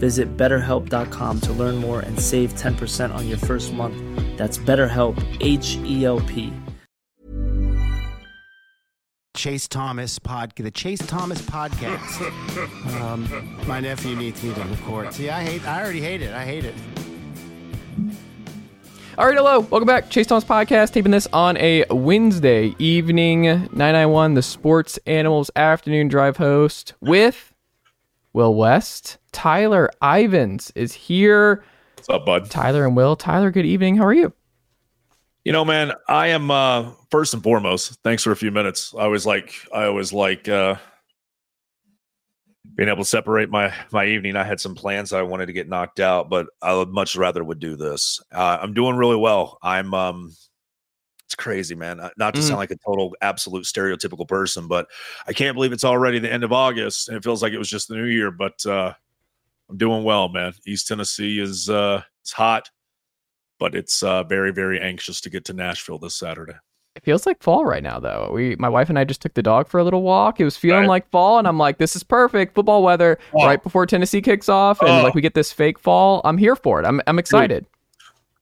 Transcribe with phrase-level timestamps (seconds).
[0.00, 3.96] Visit betterhelp.com to learn more and save 10% on your first month.
[4.38, 6.52] That's BetterHelp, H E L P.
[9.36, 13.00] Chase Thomas pod, the Chase Thomas podcast.
[13.00, 15.12] um, my nephew needs me to record.
[15.12, 15.66] See, I hate.
[15.66, 16.32] I already hate it.
[16.32, 16.74] I hate it.
[19.18, 19.60] All right, hello.
[19.60, 20.08] Welcome back.
[20.08, 23.42] Chase Thomas Podcast, taping this on a Wednesday evening.
[23.42, 27.49] 991, the Sports Animals Afternoon Drive host with
[28.32, 29.18] Will West.
[29.32, 31.64] Tyler Ivens is here.
[31.96, 32.50] What's up, bud?
[32.50, 33.16] Tyler and Will.
[33.16, 33.96] Tyler, good evening.
[33.96, 34.32] How are you?
[35.44, 38.94] You know, man, I am uh first and foremost, thanks for a few minutes.
[38.98, 40.76] I was like I always like uh
[42.74, 44.36] being able to separate my my evening.
[44.36, 47.42] I had some plans I wanted to get knocked out, but I would much rather
[47.42, 48.20] would do this.
[48.32, 49.58] Uh, I'm doing really well.
[49.62, 50.32] I'm um
[51.30, 52.00] it's crazy, man.
[52.00, 52.44] Uh, Not to Mhm.
[52.44, 54.88] sound like a total absolute stereotypical person, but
[55.28, 57.70] I can't believe it's already the end of August and it feels like it was
[57.70, 58.92] just the new year, but uh
[59.68, 60.52] I'm doing well, man.
[60.66, 62.68] East Tennessee is uh it's hot,
[63.60, 66.54] but it's uh very very anxious to get to Nashville this Saturday.
[66.96, 68.32] It feels like fall right now, though.
[68.34, 70.40] We, my wife and I just took the dog for a little walk.
[70.40, 70.88] It was feeling Right.
[70.88, 72.56] like fall, and I'm like, this is perfect.
[72.56, 73.46] Football weather Oh.
[73.46, 75.02] right before Tennessee kicks off, and Oh.
[75.04, 76.20] like we get this fake fall.
[76.24, 76.86] I'm here for it.
[76.86, 77.64] I'm, I'm excited.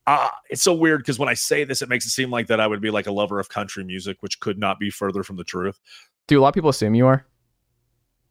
[0.08, 2.60] Uh, it's so weird because when I say this, it makes it seem like that
[2.60, 5.36] I would be like a lover of country music, which could not be further from
[5.36, 5.78] the truth.
[6.28, 7.26] Do a lot of people assume you are?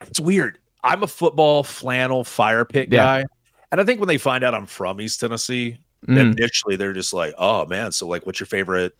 [0.02, 0.58] It's weird.
[0.84, 3.22] I'm a football flannel fire pit Yeah.
[3.22, 3.26] guy.
[3.72, 5.78] And I think when they find out I'm from East Tennessee,
[6.08, 6.38] Mm.
[6.38, 8.94] initially they're just like, oh man, so like what's your favorite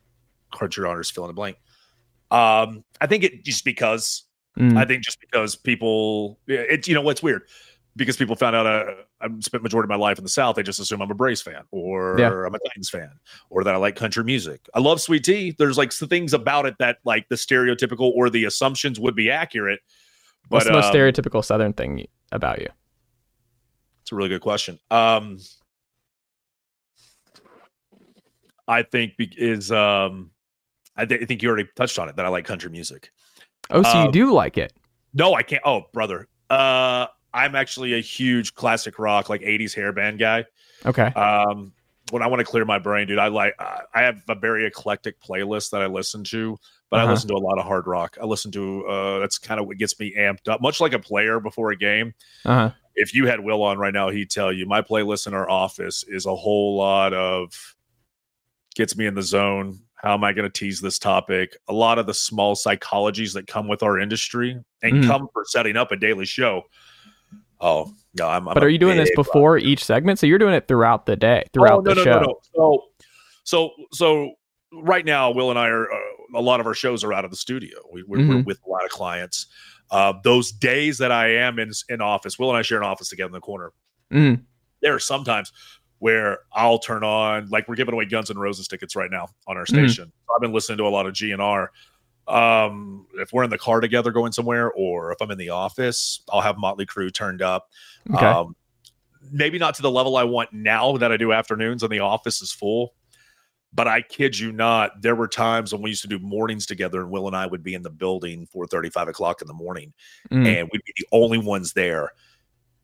[0.56, 1.58] country honors fill in the blank?
[2.30, 4.24] Um, I think it just because
[4.58, 4.78] Mm.
[4.78, 7.44] I think just because people it's you know what's weird
[7.98, 10.64] because people found out uh, I spent majority of my life in the South, they
[10.64, 12.30] just assume I'm a Braves fan or Yeah.
[12.30, 13.10] I'm a Titans fan
[13.50, 14.70] or that I like country music.
[14.74, 15.56] I love Sweet Tea.
[15.58, 19.30] There's like some things about it that like the stereotypical or the assumptions would be
[19.30, 19.82] accurate.
[20.48, 22.70] What's But the most um, stereotypical Southern thing about you?
[24.02, 24.80] It's a really good question.
[24.90, 25.40] Um,
[28.68, 30.32] I think be- is um,
[30.96, 33.12] I, th- I think you already touched on it that I like country music.
[33.70, 34.74] Oh, so you um, do like it?
[35.14, 35.64] No, I can't.
[35.66, 36.28] Oh, brother.
[36.50, 40.46] Uh, I'm actually a huge classic rock, like 80s hair band guy.
[40.86, 41.08] Okay.
[41.08, 41.74] Um,
[42.12, 45.20] when I want to clear my brain, dude, I like I have a very eclectic
[45.20, 46.58] playlist that I listen to,
[46.90, 47.08] but Uh-huh.
[47.08, 48.18] I listen to a lot of hard rock.
[48.22, 51.00] I listen to uh that's kind of what gets me amped up, much like a
[51.00, 52.14] player before a game.
[52.46, 52.72] Uh huh.
[52.96, 56.04] If you had Will on right now, he'd tell you my playlist in our office
[56.08, 57.76] is a whole lot of
[58.76, 59.80] gets me in the zone.
[59.96, 61.58] How am I going to tease this topic?
[61.68, 65.08] A lot of the small psychologies that come with our industry and Mhm.
[65.08, 66.64] come for setting up a daily show.
[67.60, 68.48] Oh no, I'm.
[68.48, 70.20] I'm But are you doing this before each segment?
[70.20, 72.20] So you're doing it throughout the day, throughout Oh, no, the no, show.
[72.20, 72.84] No, no,
[73.44, 74.32] So, so, so
[74.84, 75.98] right now, Will and I are uh,
[76.36, 77.80] a lot of our shows are out of the studio.
[77.92, 78.46] We, we're, we're Mhm.
[78.46, 79.48] with a lot of clients.
[79.90, 83.10] Uh, those days that I am in in office, Will and I share an office
[83.10, 83.72] together in the corner.
[84.14, 84.44] Mhm.
[84.82, 85.52] There are sometimes
[86.00, 89.58] where I'll turn on, like we're giving away Guns and Roses tickets right now on
[89.58, 89.70] our Mhm.
[89.70, 90.12] station.
[90.36, 91.70] I've been listening to a lot of GNR.
[92.28, 96.22] Um, if we're in the car together going somewhere, or if I'm in the office,
[96.32, 97.70] I'll have Motley Crue turned up.
[98.14, 98.26] Okay.
[98.26, 98.56] Um,
[99.32, 102.42] maybe not to the level I want now that I do afternoons and the office
[102.42, 102.94] is full.
[103.74, 107.02] But I kid you not, there were times when we used to do mornings together,
[107.02, 109.54] and Will and I would be in the building four thirty, five o'clock in the
[109.54, 109.94] morning,
[110.32, 110.48] Mm.
[110.48, 112.12] and we'd be the only ones there.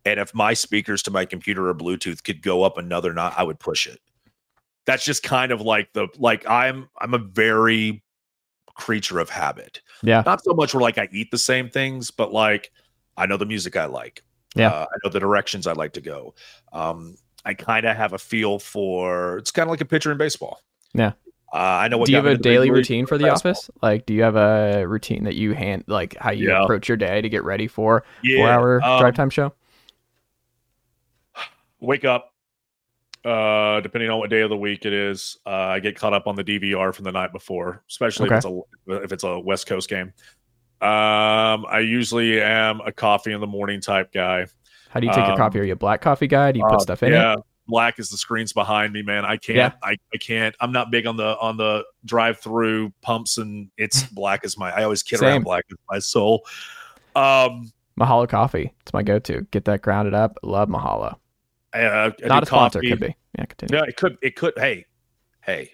[0.05, 3.43] And if my speakers to my computer or Bluetooth could go up another knot, I
[3.43, 4.01] would push it.
[4.85, 8.03] That's just kind of like the like I'm I'm a very
[8.75, 9.81] creature of habit.
[10.01, 10.23] Yeah.
[10.25, 12.71] Not so much where like I eat the same things, but like
[13.17, 14.23] I know the music I like.
[14.55, 14.69] Yeah.
[14.69, 16.33] Uh, I know the directions I like to go.
[16.71, 17.15] Um,
[17.45, 20.61] I kind of have a feel for it's kind of like a pitcher in baseball.
[20.93, 21.13] Yeah.
[21.53, 22.07] Uh, I know what.
[22.07, 23.51] do you have a into the big daily routine for the basketball.
[23.51, 23.69] office?
[23.83, 26.63] Like, do you have a routine that you hand, like how you Yeah.
[26.63, 28.03] approach your day to get ready for
[28.37, 29.53] four hour um, drive time show?
[31.79, 32.32] wake up
[33.25, 36.27] uh depending on what day of the week it is uh i get caught up
[36.27, 38.61] on the dvr from the night before especially if it's a
[39.03, 40.11] if it's a west coast game
[40.81, 44.45] um i usually am a coffee in the morning type guy
[44.89, 45.59] How do you take your um, coffee?
[45.59, 46.51] Are you a black coffee guy?
[46.51, 47.39] Do you put Uh, stuff in yeah it?
[47.67, 49.71] black is the screens behind me man i can't Yeah.
[49.81, 54.03] I, I can't i'm not big on the on the drive through pumps and it's
[54.11, 55.29] black as my i always kid Same.
[55.29, 56.45] around black as my soul
[57.15, 58.73] um Mahalo coffee.
[58.81, 59.41] It's my go-to.
[59.51, 60.39] Get that grounded up.
[60.41, 61.15] Love Mahalo.
[61.73, 62.79] Uh, Not a sponsor.
[62.79, 62.89] coffee.
[62.89, 63.15] Could be.
[63.37, 63.77] Yeah, continue.
[63.77, 64.85] yeah it could it could hey
[65.41, 65.71] hey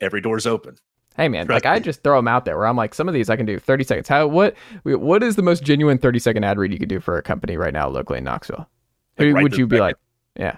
[0.00, 0.76] every door's open
[1.16, 3.14] Hey man, Trust like I just throw them out there where I'm like, some of
[3.14, 4.06] these I can do 30 seconds.
[4.08, 4.54] How what
[4.84, 7.56] what is the most genuine 30 second ad read you could do for a company
[7.56, 8.68] right now locally in Knoxville?
[9.16, 9.82] Who Like, right would you be second.
[9.82, 9.96] like?
[10.38, 10.56] Yeah,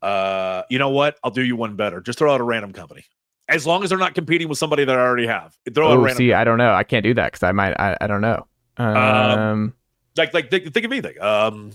[0.00, 1.18] Uh, you know what?
[1.22, 2.00] I'll do you one better.
[2.00, 3.04] Just throw out a random company,
[3.48, 5.54] as long as they're not competing with somebody that I already have.
[5.74, 6.72] Throw out a Oh, random, see, I don't know.
[6.72, 7.72] I can't do that because I might.
[7.78, 8.46] I, I don't know.
[8.78, 9.74] Um,
[10.16, 11.20] like like think, think of anything.
[11.20, 11.72] Um,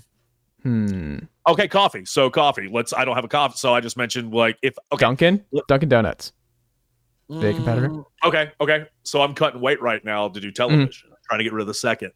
[0.64, 1.18] hmm.
[1.48, 2.06] Okay, coffee.
[2.06, 2.70] So coffee.
[2.72, 2.94] Let's.
[2.94, 6.32] I don't have a coffee, so I just mentioned like if okay, Dunkin', Dunkin' Donuts.
[7.30, 7.90] Big competitor?
[7.90, 8.86] Mm, Okay, okay.
[9.04, 11.10] So I'm cutting weight right now to do television.
[11.10, 12.12] I'm trying to get rid of the second.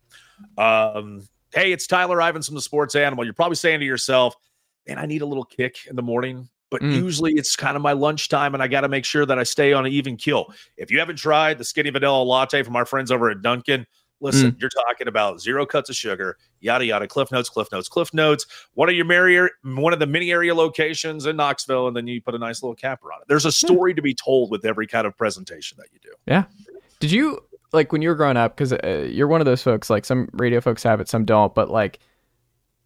[0.58, 3.24] Um, hey, it's Tyler Ivens from the Sports Animal.
[3.24, 4.36] You're probably saying to yourself,
[4.88, 6.94] "Man, I need a little kick in the morning." But Mm.
[6.94, 9.72] usually it's kind of my lunchtime, and I got to make sure that I stay
[9.72, 10.54] on an even kill.
[10.76, 13.88] If you haven't tried the skinny vanilla latte from our friends over at Dunkin',
[14.20, 14.62] listen, Mm.
[14.62, 17.08] you're talking about zero cuts of sugar, yada yada.
[17.08, 18.46] Cliff notes, Cliff notes, Cliff notes.
[18.74, 22.22] One of your merrier, one of the many area locations in Knoxville, and then you
[22.22, 23.28] put a nice little capper on it.
[23.28, 26.10] There's a story to be told with every kind of presentation that you do.
[26.28, 26.46] Yeah.
[27.00, 27.40] Did you
[27.74, 28.56] like when you were growing up?
[28.56, 29.90] Because uh, you're one of those folks.
[29.90, 31.54] Like some radio folks have it, some don't.
[31.54, 32.00] But like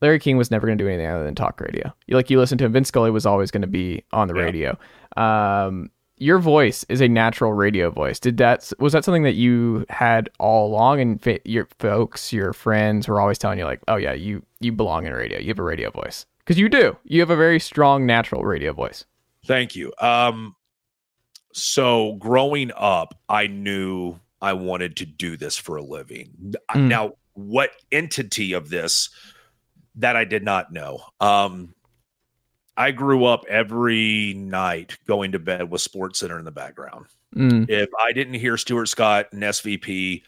[0.01, 1.93] Larry King was never going to do anything other than talk radio.
[2.07, 2.73] You like you listen to him.
[2.73, 4.41] Vin Scully was always going to be on the Yeah.
[4.41, 4.77] radio.
[5.15, 8.19] Um, your voice is a natural radio voice.
[8.19, 11.01] Did that was that something that you had all along?
[11.01, 15.07] And your folks, your friends were always telling you like, oh yeah, you you belong
[15.07, 15.39] in radio.
[15.39, 16.95] You have a radio voice because you do.
[17.05, 19.03] You have a very strong natural radio voice.
[19.47, 19.91] Thank you.
[19.99, 20.55] Um,
[21.53, 26.53] so growing up, I knew I wanted to do this for a living.
[26.69, 26.87] Mm.
[26.87, 29.09] Now, what entity of this
[29.95, 30.99] that I did not know?
[31.19, 31.73] Um,
[32.77, 37.05] I grew up every night going to bed with Sports Center in the background.
[37.35, 40.23] Mm, If I didn't hear Stuart Scott and SVP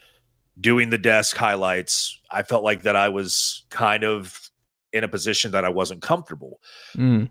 [0.60, 4.50] doing the desk highlights, I felt like that I was kind of
[4.92, 6.60] in a position that I wasn't comfortable.
[6.96, 7.28] mm,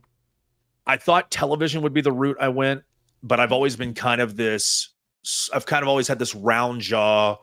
[0.85, 2.83] I thought television would be the route I went,
[3.21, 4.89] but I've always been kind of this.
[5.53, 7.37] I've kind of always had this round jaw,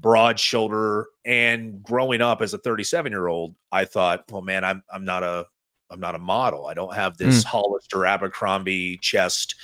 [0.00, 4.82] broad shoulder, and growing up as a 37 year old, I thought, well, man, I'm
[4.92, 5.46] I'm not a
[5.90, 6.66] I'm not a model.
[6.66, 9.54] I don't have this Hollister Abercrombie chest,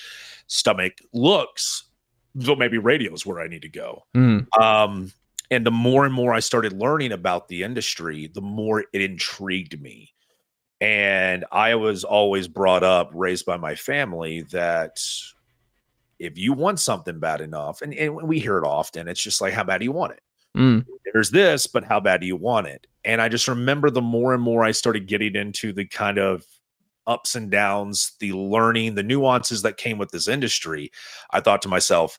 [0.47, 1.85] stomach looks.
[2.39, 4.05] So maybe radio is where I need to go.
[4.15, 4.47] mm.
[4.61, 5.13] Um,
[5.51, 9.81] and the more and more I started learning about the industry, the more it intrigued
[9.81, 10.15] me.
[10.81, 15.03] And I was always brought up, raised by my family, that
[16.19, 19.53] if you want something bad enough, and, and we hear it often, it's just like,
[19.53, 20.23] how bad do you want it?
[20.57, 20.87] Mm.
[21.13, 22.87] There's this, but how bad do you want it?
[23.05, 26.45] And I just remember the more and more I started getting into the kind of
[27.07, 30.91] ups and downs, the learning, the nuances that came with this industry,
[31.31, 32.19] I thought to myself,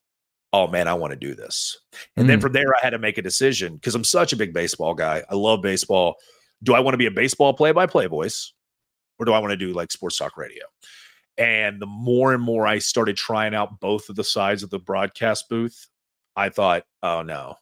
[0.54, 1.78] oh man, I want to do this.
[2.18, 2.42] And then Mm.
[2.42, 5.24] from there, I had to make a decision because I'm such a big baseball guy.
[5.30, 6.16] I love baseball.
[6.64, 8.52] Do I want to be a baseball play by play voice
[9.18, 10.64] or do I want to do like sports talk radio?
[11.38, 14.80] And the more and more I started trying out both of the sides of the
[14.80, 15.88] broadcast booth,
[16.36, 17.56] I thought, oh no.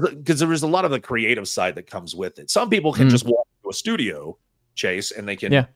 [0.00, 2.50] Because because there was a lot of the creative side that comes with it.
[2.50, 3.10] Some people can Mm.
[3.10, 4.36] just walk into a studio,
[4.74, 5.66] Chase, and they can Yeah.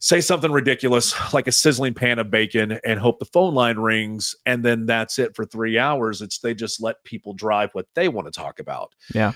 [0.00, 4.34] say something ridiculous like a sizzling pan of bacon and hope the phone line rings
[4.46, 8.08] and then that's it for three hours it's they just let people drive what they
[8.08, 9.32] want to talk about Yeah.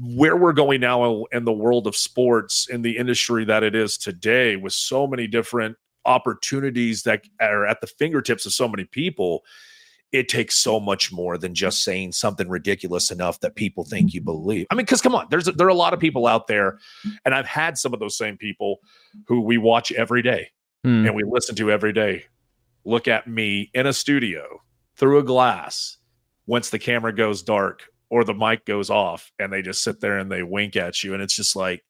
[0.00, 3.98] where we're going now in the world of sports in the industry that it is
[3.98, 9.42] today with so many different opportunities that are at the fingertips of so many people
[10.12, 14.20] it takes so much more than just saying something ridiculous enough that people think you
[14.22, 14.66] believe.
[14.70, 16.78] I mean, because come on, there's there are a lot of people out there,
[17.24, 18.78] and I've had some of those same people
[19.26, 20.50] who we watch every day
[20.86, 21.06] Mm.
[21.06, 22.24] and we listen to every day.
[22.84, 24.62] Look at me in a studio
[24.96, 25.98] through a glass
[26.46, 30.18] once the camera goes dark or the mic goes off, and they just sit there
[30.18, 31.82] and they wink at you, and it's just like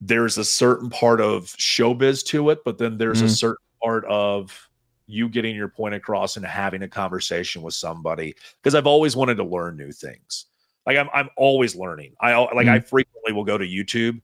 [0.00, 3.36] there's a certain part of showbiz to it, but then there's a Mhm.
[3.36, 4.67] certain part of
[5.08, 9.36] you getting your point across and having a conversation with somebody because I've always wanted
[9.36, 10.46] to learn new things.
[10.86, 12.14] Like I'm I'm always learning.
[12.20, 14.20] I like I frequently will go to YouTube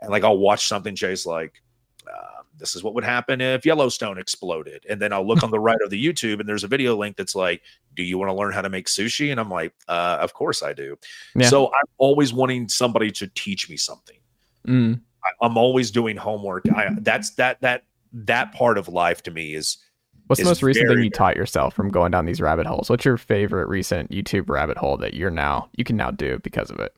[0.00, 1.62] and like I'll watch something chase like
[2.06, 4.84] uh, this is what would happen if Yellowstone exploded.
[4.88, 7.16] And then I'll look on the right of the YouTube and there's a video link
[7.16, 7.62] that's like,
[7.94, 9.30] do you want to learn how to make sushi?
[9.30, 10.98] And I'm like, uh, of course I do.
[11.34, 11.48] Yeah.
[11.48, 14.18] So I'm always wanting somebody to teach me something.
[14.66, 15.00] Mm.
[15.24, 16.64] I, I'm always doing homework.
[16.74, 19.78] I that's that that that part of life to me is
[20.26, 22.88] What's the most recent thing you taught yourself from going down these rabbit holes?
[22.88, 26.70] What's your favorite recent YouTube rabbit hole that you're now you can now do because
[26.70, 26.94] of it?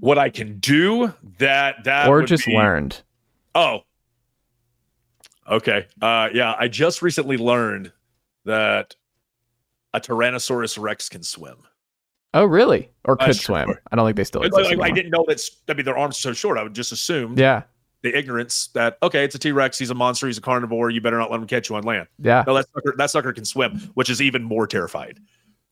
[0.00, 1.12] what I can do.
[1.38, 3.00] That that or just be- learned?
[3.54, 3.80] Oh,
[5.48, 5.86] okay.
[6.00, 7.92] Uh, yeah, I just recently learned
[8.44, 8.96] that
[9.94, 11.58] a Tyrannosaurus Rex can swim.
[12.34, 12.90] Oh, really?
[13.04, 13.64] Or Uh, could sure.
[13.64, 13.78] swim?
[13.92, 14.56] I don't think they still exist.
[14.56, 14.88] like, I anymore.
[14.96, 15.50] didn't know that.
[15.68, 16.58] I mean, their arms are so short.
[16.58, 17.62] I would just assume Yeah,
[18.02, 19.78] the ignorance that okay, it's a T Rex.
[19.78, 20.26] He's a monster.
[20.26, 20.90] He's a carnivore.
[20.90, 22.08] You better not let him catch you on land.
[22.18, 22.44] yeah.
[22.46, 25.18] No, that sucker, that sucker can swim, which is even more terrified.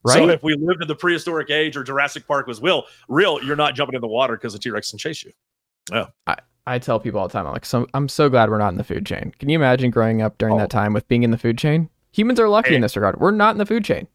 [0.02, 0.14] Right.
[0.14, 3.56] So if we lived in the prehistoric age or Jurassic Park was will real, you're
[3.56, 5.32] not jumping in the water because the T Rex can chase you.
[5.92, 6.06] Yeah.
[6.26, 8.68] I I tell people all the time, I'm like, so, I'm so glad we're not
[8.70, 9.32] in the food chain.
[9.38, 10.58] Can you imagine growing up during Oh.
[10.58, 11.88] that time with being in the food chain?
[12.12, 13.18] Humans are lucky in this regard.
[13.18, 14.06] We're not in the food chain.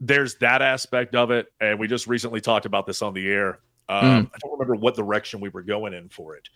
[0.00, 3.60] there's that aspect of it, and we just recently talked about this on the air.
[3.88, 4.30] Um, Mm.
[4.34, 6.48] I don't remember what direction we were going in for it,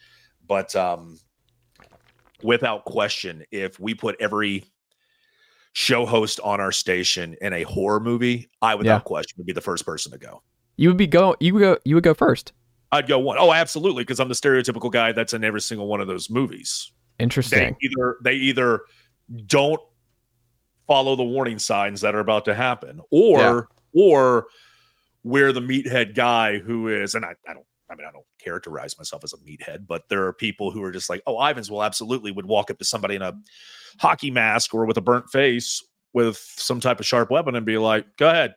[0.47, 1.19] but um,
[2.43, 4.65] without question, if we put every
[5.73, 9.05] show host on our station in a horror movie, I without Yeah.
[9.05, 10.43] question would be the first person to go.
[10.77, 11.37] You would be go.
[11.41, 11.79] You would go.
[11.85, 12.53] You would go first.
[12.93, 13.37] I'd go one.
[13.39, 16.93] Oh, absolutely, because I'm the stereotypical guy that's in every single one of those movies.
[17.19, 17.77] They Interesting.
[17.83, 18.83] either they either
[19.47, 19.81] don't
[20.87, 23.61] follow the warning signs that are about to happen, or Yeah.
[23.93, 24.47] or
[25.25, 27.67] we're the meathead guy who is, and I, I don't.
[27.91, 30.91] I mean, I don't characterize myself as a meathead, but there are people who are
[30.91, 33.33] just like, oh, Ivens will absolutely would walk up to somebody in a
[34.01, 37.79] hockey mask or with a burnt face with some type of sharp weapon and be
[37.79, 38.55] like, go ahead.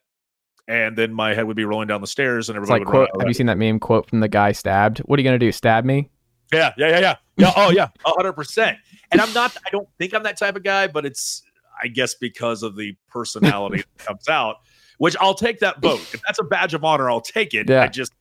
[0.68, 3.10] And then my head would be rolling down the stairs and It's everybody like would
[3.10, 3.22] quote.
[3.22, 5.00] Have you seen that meme quote from the guy stabbed?
[5.00, 5.52] What are you gonna do?
[5.52, 6.10] Stab me?
[6.52, 7.16] Yeah, yeah, yeah, yeah.
[7.38, 7.54] Yeah.
[7.56, 7.88] Oh, yeah.
[8.06, 8.78] A hundred percent.
[9.12, 11.44] And I'm not, I don't think I'm that type of guy, but it's,
[11.82, 14.58] I guess, because of the personality that comes out,
[14.98, 16.02] which I'll take that vote.
[16.14, 17.70] If that's a badge of honor, I'll take it.
[17.70, 17.84] Yeah.
[17.84, 18.12] I just,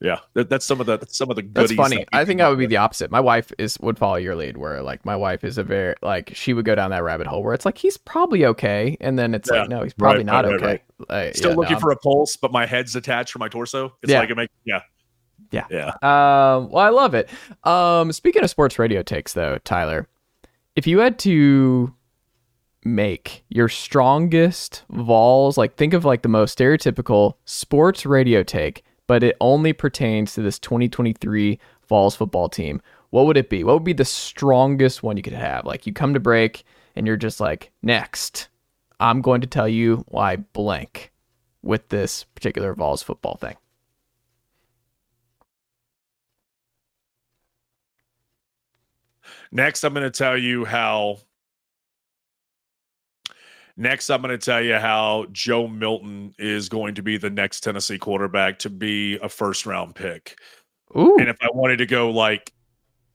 [0.00, 1.96] yeah, that, that's some of the, some of the That's funny.
[1.96, 3.10] that I think I would be the opposite.
[3.10, 6.32] My wife is would follow your lead, where like my wife is a very like
[6.34, 9.34] she would go down that rabbit hole where it's like he's probably okay, and then
[9.34, 9.60] it's Yeah.
[9.60, 10.82] like no, he's probably Right, not right, right, okay.
[11.26, 13.94] Like, Still yeah, looking no, for a pulse, but my head's attached from my torso.
[14.02, 14.20] It's Yeah.
[14.20, 14.80] like it makes, yeah.
[15.52, 15.66] Yeah.
[15.70, 15.88] Yeah.
[16.02, 17.28] Um, well, I love it.
[17.64, 20.06] Um, speaking of sports radio takes, though, Tyler,
[20.76, 21.92] if you had to
[22.84, 29.24] make your strongest Vols, like think of like the most stereotypical sports radio take, but
[29.24, 33.64] it only pertains to this 2023 Vols football team, what would it be?
[33.64, 35.66] What would be the strongest one you could have?
[35.66, 36.62] Like you come to break
[36.94, 38.50] and you're just like, next,
[39.00, 41.10] I'm going to tell you why blank
[41.60, 43.56] with this particular Vols football thing.
[49.50, 51.18] Next, I'm going to tell you how.
[53.80, 57.60] Next, I'm going to tell you how Joe Milton is going to be the next
[57.60, 60.38] Tennessee quarterback to be a first round pick.
[60.94, 61.16] Ooh.
[61.18, 62.52] And if I wanted to go like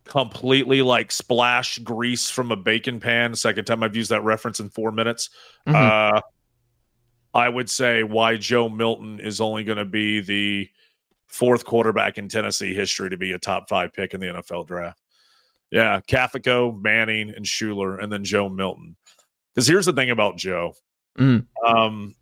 [0.06, 4.70] completely like splash grease from a bacon pan, second time I've used that reference in
[4.70, 5.30] four minutes,
[5.68, 5.76] Mhm.
[5.76, 6.22] uh,
[7.36, 10.68] I would say why Joe Milton is only going to be the
[11.28, 15.00] fourth quarterback in Tennessee history to be a top five pick in the NFL draft.
[15.70, 18.96] Yeah, Cafego, Manning, and Shuler, and then Joe Milton.
[19.56, 20.74] Because here's the thing about Joe.
[21.18, 21.46] Mm.
[21.66, 22.16] Um,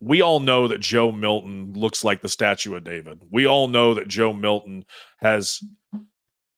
[0.00, 3.20] we all know that Joe Milton looks like the statue of David.
[3.30, 4.84] We all know that Joe Milton
[5.18, 5.62] has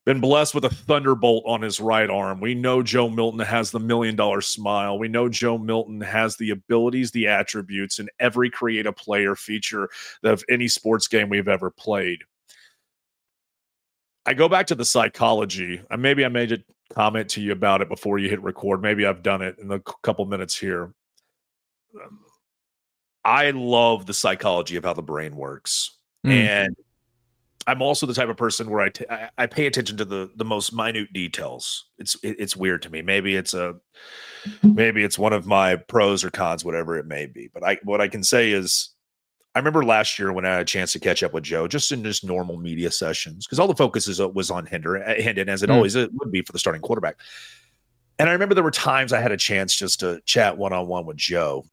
[0.05, 2.41] been blessed with a thunderbolt on his right arm.
[2.41, 4.99] We know Joe Milton has the million dollar smile.
[4.99, 9.89] We know Joe Milton has the abilities, the attributes, and every creative player feature
[10.25, 12.23] of any sports game we've ever played.
[14.27, 15.81] I go back to the psychology.
[15.91, 16.59] and Maybe I made a
[16.95, 18.83] comment to you about it before you hit record.
[18.83, 20.93] Maybe I've done it in a couple minutes here.
[21.95, 22.21] Um,
[23.25, 26.31] I love the psychology of how the brain works, Mm.
[26.33, 26.77] and
[27.69, 30.45] I'm also the type of person where I I- I pay attention to the the
[30.45, 31.87] most minute details.
[31.99, 33.03] It's it, it's weird to me.
[33.03, 33.75] Maybe it's a
[34.63, 37.49] maybe it's one of my pros or cons, whatever it may be.
[37.53, 38.91] But I what I can say is
[39.57, 41.91] I remember last year when I had a chance to catch up with Joe, just
[41.91, 45.15] in just normal media sessions, because all the focus is, uh, was on Hinder, uh,
[45.19, 45.77] Hendon, as it Mm.
[45.77, 47.17] always it would be for the starting quarterback.
[48.19, 50.89] And I remember there were times I had a chance just to chat one on
[50.89, 51.65] one with Joe.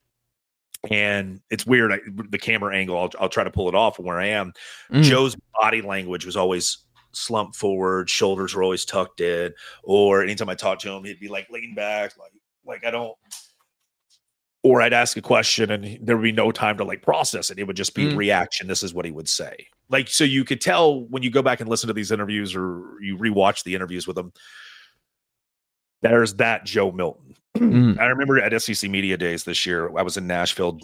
[0.89, 1.91] And it's weird.
[1.91, 1.99] I,
[2.29, 4.53] the camera angle, I'll, I'll try to pull it off from where I am.
[4.89, 5.03] Mm.
[5.03, 6.77] Joe's body language was always
[7.11, 11.27] slumped forward, shoulders were always tucked in, or anytime I talked to him, he'd be
[11.27, 12.31] like leaning back, like
[12.65, 13.13] like I don't.
[14.63, 17.59] Or I'd ask a question and there would be no time to like process it.
[17.59, 18.15] It would just be Mm.
[18.17, 18.67] reaction.
[18.67, 19.67] This is what he would say.
[19.89, 22.81] Like so, you could tell when you go back and listen to these interviews or
[23.01, 24.31] you rewatch the interviews with him.
[26.01, 27.35] There's that Joe Milton.
[27.57, 27.99] Mm.
[27.99, 30.79] I remember at SEC Media Days this year, I was in Nashville,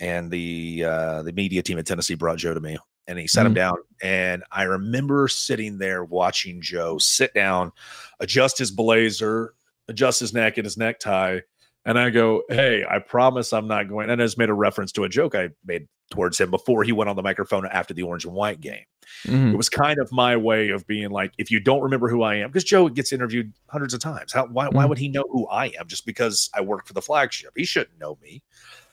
[0.00, 3.44] and the uh, the media team at Tennessee brought Joe to me, and he sat
[3.46, 3.56] him Mhm.
[3.56, 7.70] down, and I remember sitting there watching Joe sit down,
[8.18, 9.54] adjust his blazer,
[9.88, 11.40] adjust his neck and his necktie,
[11.86, 14.92] and I go, "Hey, I promise I'm not going." And I just made a reference
[14.92, 18.02] to a joke I made towards him before he went on the microphone after the
[18.02, 18.84] orange and white game
[19.24, 19.52] Mhm.
[19.52, 22.36] it was kind of my way of being like, if you don't remember who I
[22.36, 24.32] am, because Joe gets interviewed hundreds of times.
[24.32, 24.88] How why why Mhm.
[24.90, 27.50] would he know who I am just because I work for the flagship?
[27.56, 28.42] He shouldn't know me.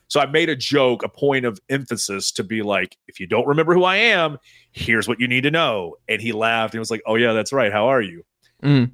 [0.08, 3.48] So I made a joke, a point of emphasis to be like, if you don't
[3.48, 4.38] remember who I am,
[4.72, 5.96] here's what you need to know.
[6.08, 7.72] And he laughed and was like, Oh yeah, that's right.
[7.72, 8.24] How are you?
[8.64, 8.92] Mm.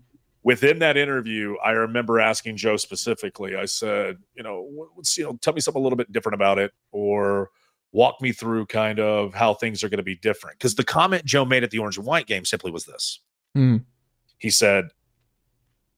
[0.49, 3.55] Within that interview, I remember asking Joe specifically.
[3.55, 6.57] I said, you know, what's you know, tell me something a little bit different about
[6.57, 7.51] it, or
[7.91, 10.57] walk me through kind of how things are going to be different.
[10.57, 13.19] Because the comment Joe made at the orange and white game simply was this.
[13.55, 13.85] Mm.
[14.39, 14.85] He said,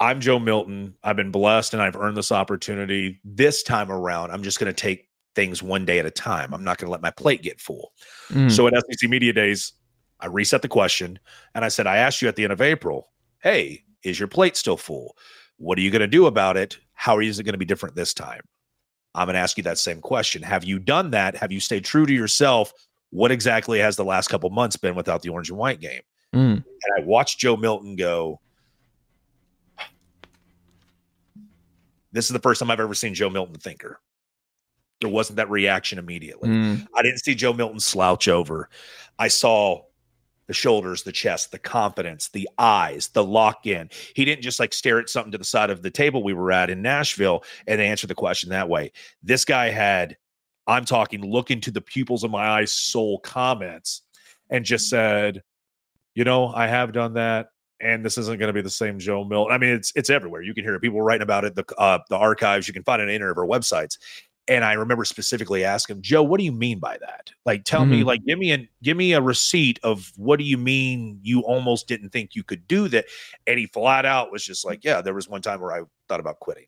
[0.01, 0.95] I'm Joe Milton.
[1.01, 3.21] I've been blessed and I've earned this opportunity.
[3.23, 6.53] This time around, I'm just going to take things one day at a time.
[6.53, 7.93] I'm not going to let my plate get full.
[8.31, 8.51] Mm.
[8.51, 9.71] So at SEC Media Days,
[10.19, 11.19] I reset the question
[11.55, 13.07] and I said, I asked you at the end of April,
[13.39, 15.15] hey, is your plate still full?
[15.57, 16.77] What are you going to do about it?
[16.93, 18.41] How is it going to be different this time?
[19.13, 20.41] I'm going to ask you that same question.
[20.41, 21.35] Have you done that?
[21.35, 22.73] Have you stayed true to yourself?
[23.09, 26.01] What exactly has the last couple months been without the orange and white game?
[26.33, 26.63] Mm.
[26.63, 28.39] And I watched Joe Milton go,
[32.13, 33.99] This is the first time I've ever seen Joe Milton thinker.
[34.99, 36.49] There wasn't that reaction immediately.
[36.49, 36.87] Mm.
[36.95, 38.69] I didn't see Joe Milton slouch over.
[39.17, 39.83] I saw
[40.51, 43.89] the shoulders, the chest, the confidence, the eyes, the lock in.
[44.13, 46.51] He didn't just like stare at something to the side of the table we were
[46.51, 48.91] at in Nashville and answer the question that way.
[49.23, 50.17] This guy had,
[50.67, 54.01] I'm talking, look into the pupils of my eyes, soul comments,
[54.49, 55.41] and just said,
[56.15, 57.47] you know, I have done that.
[57.79, 59.55] And this isn't going to be the same Joe Milton.
[59.55, 60.41] I mean, it's it's everywhere.
[60.41, 61.55] You can hear people writing about it.
[61.55, 62.67] The uh, the archives.
[62.67, 63.97] You can find it on any of our websites.
[64.51, 67.31] And I remember specifically asking Joe, what do you mean by that?
[67.45, 68.05] Like, tell me, Mhm.
[68.05, 71.87] like, give me a give me a receipt of what do you mean you almost
[71.87, 73.05] didn't think you could do that?
[73.47, 76.19] And he flat out was just like, yeah, there was one time where I thought
[76.19, 76.65] about quitting.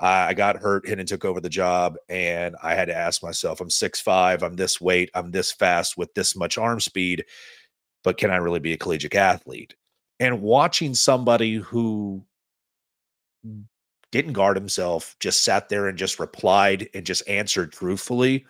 [0.00, 3.22] I I got hurt, hit and took over the job, and I had to ask
[3.22, 7.24] myself, I'm six five, I'm this weight, I'm this fast with this much arm speed,
[8.02, 9.76] but can I really be a collegiate athlete?
[10.18, 12.24] And watching somebody who
[14.14, 18.46] didn't guard himself, just sat there and just replied and just answered truthfully.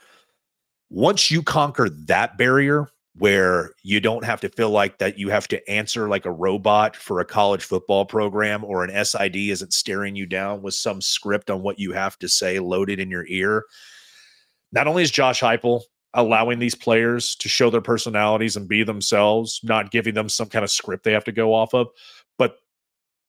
[0.91, 5.49] Once you conquer that barrier where you don't have to feel like that you have
[5.49, 10.15] to answer like a robot for a college football program or an SID isn't staring
[10.15, 13.65] you down with some script on what you have to say loaded in your ear.
[14.71, 15.81] Not only is Josh Heupel
[16.13, 20.63] allowing these players to show their personalities and be themselves, not giving them some kind
[20.63, 21.89] of script they have to go off of,
[22.37, 22.59] but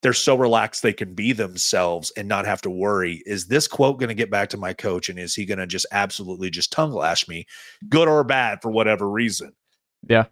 [0.05, 3.23] they're so relaxed they can be themselves and not have to worry.
[3.25, 5.65] Is this quote going to get back to my coach and is he going to
[5.65, 7.47] just absolutely just tongue lash me
[7.89, 9.53] good or bad for whatever reason?
[10.07, 10.25] Yeah.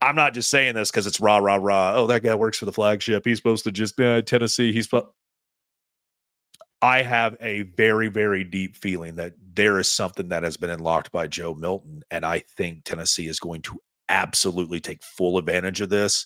[0.00, 2.64] i'm not just saying this because it's rah rah rah oh that guy works for
[2.64, 3.26] the flagship.
[3.26, 4.72] He's supposed to just uh, tennessee.
[4.72, 5.08] He's spo-"
[6.80, 11.12] i have a very very deep feeling that there is something that has been unlocked
[11.12, 13.78] by joe milton and i think tennessee is going to
[14.08, 16.24] absolutely take full advantage of this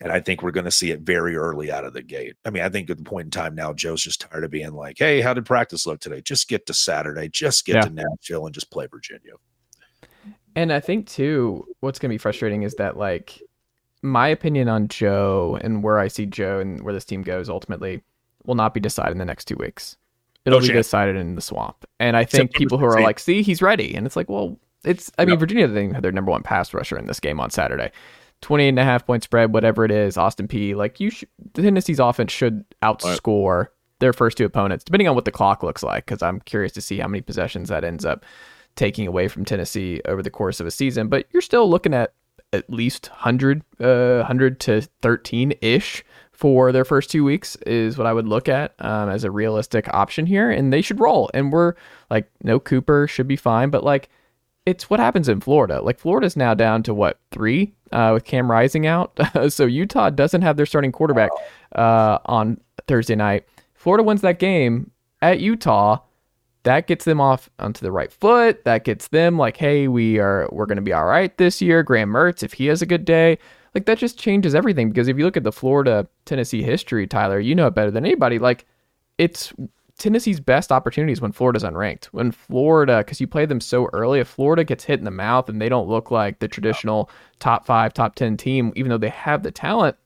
[0.00, 2.36] and I think we're going to see it very early out of the gate.
[2.44, 4.72] I mean, I think at the point in time now, Joe's just tired of being
[4.74, 6.20] like, hey, how did practice look today?
[6.20, 7.80] Just get to Saturday, just get Yeah.
[7.82, 9.32] to Nashville and just play Virginia.
[10.56, 13.40] And I think too, what's gonna be frustrating is that like
[14.02, 18.02] my opinion on Joe and where I see Joe and where this team goes ultimately
[18.44, 19.96] will not be decided in the next two weeks.
[20.44, 20.86] It'll No be chance.
[20.86, 21.84] decided in the swamp.
[22.00, 23.94] And I think September people who are like, see, he's ready.
[23.94, 25.40] And it's like, well, it's I mean, Yep.
[25.40, 27.90] Virginia they had their number one pass rusher in this game on Saturday.
[28.40, 30.74] 28 and a half point spread, whatever it is, Austin Peay.
[30.74, 35.32] Like you should Tennessee's offense should outscore their first two opponents, depending on what the
[35.32, 38.24] clock looks like, because I'm curious to see how many possessions that ends up
[38.76, 41.08] taking away from Tennessee over the course of a season.
[41.08, 42.12] But you're still looking at
[42.52, 48.06] at least 100, uh, 100 to 13 ish for their first two weeks is what
[48.06, 50.50] I would look at um, as a realistic option here.
[50.50, 51.28] And they should roll.
[51.34, 51.74] And we're
[52.10, 53.70] like, no Cooper should be fine.
[53.70, 54.08] But like,
[54.68, 55.80] it's what happens in Florida.
[55.80, 59.18] Like Florida's now down to what three uh, with Cam Rising out.
[59.48, 61.30] so Utah doesn't have their starting quarterback
[61.74, 63.46] uh, on Thursday night.
[63.74, 64.90] Florida wins that game
[65.22, 65.98] at Utah.
[66.64, 68.64] That gets them off onto the right foot.
[68.64, 71.82] That gets them like, hey, we are we're going to be all right this year.
[71.82, 73.38] Graham Mertz, if he has a good day,
[73.74, 77.40] like that just changes everything because if you look at the Florida Tennessee history, Tyler,
[77.40, 78.38] you know it better than anybody.
[78.38, 78.66] Like
[79.16, 79.52] it's
[79.98, 82.06] Tennessee's best opportunities when Florida's unranked.
[82.06, 85.48] When Florida, because you play them so early, if Florida gets hit in the mouth
[85.48, 89.08] and they don't look like the traditional top five, top ten team, even though they
[89.08, 89.96] have the talent,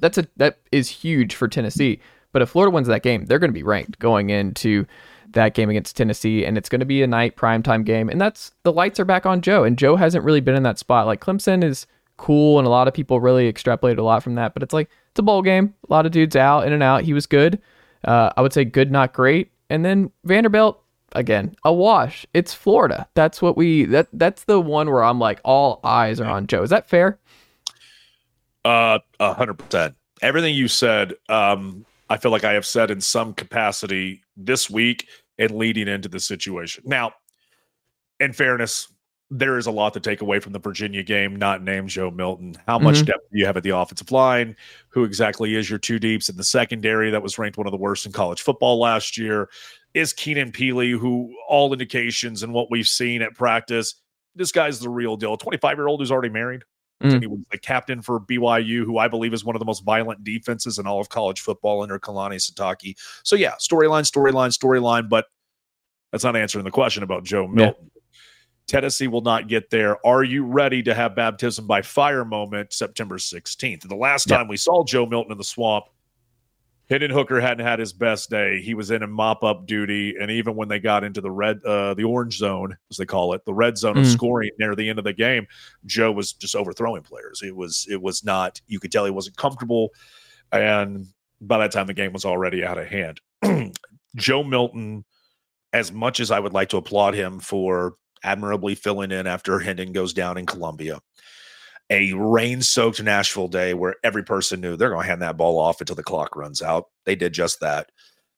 [0.00, 2.00] that's a that is huge for Tennessee.
[2.32, 4.86] But if Florida wins that game, they're going to be ranked going into
[5.32, 8.08] that game against Tennessee, and it's going to be a night primetime game.
[8.08, 10.78] And that's the lights are back on Joe, and Joe hasn't really been in that
[10.78, 11.06] spot.
[11.06, 14.54] Like Clemson is cool, and a lot of people really extrapolate a lot from that.
[14.54, 17.02] But it's like it's a bowl game, a lot of dudes out in and out.
[17.04, 17.60] He was good.
[18.04, 19.52] Uh, I would say good, not great.
[19.70, 22.26] And then Vanderbilt, again, a wash.
[22.34, 23.08] It's Florida.
[23.14, 26.62] That's what we that that's the one where I'm like all eyes are on Joe.
[26.62, 27.18] Is that fair?
[28.64, 29.94] Uh, a hundred percent.
[30.20, 35.08] Everything you said, um, I feel like I have said in some capacity this week
[35.38, 36.84] and leading into the situation.
[36.86, 37.12] Now,
[38.20, 38.92] in fairness,
[39.34, 42.54] there is a lot to take away from the Virginia game, not named Joe Milton.
[42.66, 43.06] How much Mhm.
[43.06, 44.54] depth do you have at the offensive line?
[44.90, 47.78] Who exactly is your two deeps in the secondary that was ranked one of the
[47.78, 49.48] worst in college football last year?
[49.94, 53.94] Is Keenan Pili, who all indications and what we've seen at practice,
[54.34, 55.38] this guy's the real deal.
[55.38, 56.62] 25 year old who's already married.
[57.02, 57.20] Mm.
[57.20, 60.24] He was the captain for BYU, who I believe is one of the most violent
[60.24, 62.96] defenses in all of college football under Kalani Sitake.
[63.24, 65.24] So yeah, storyline, storyline, storyline, but
[66.12, 67.90] that's not answering the question about Joe Milton.
[68.66, 70.04] Tennessee will not get there.
[70.06, 73.88] Are you ready to have baptism by fire moment September 16th?
[73.88, 74.38] The last Yeah.
[74.38, 75.86] time we saw Joe Milton in the swamp,
[76.90, 78.60] Hendon Hooker hadn't had his best day.
[78.60, 81.62] He was in a mop up duty, and even when they got into the red,
[81.64, 84.12] uh, the orange zone, as they call it, the red zone of Mm.
[84.12, 85.46] scoring near the end of the game,
[85.86, 87.40] Joe was just overthrowing players.
[87.42, 88.60] It was, it was not.
[88.66, 89.90] You could tell he wasn't comfortable,
[90.50, 91.06] and
[91.40, 93.20] by that time the game was already out of hand.
[94.16, 95.04] Joe Milton,
[95.72, 99.92] as much as I would like to applaud him for admirably filling in after Hendon
[99.92, 101.00] goes down in Columbia,
[101.90, 105.58] a rain soaked Nashville day where every person knew they're going to hand that ball
[105.58, 106.86] off until the clock runs out.
[107.04, 107.90] They did just that.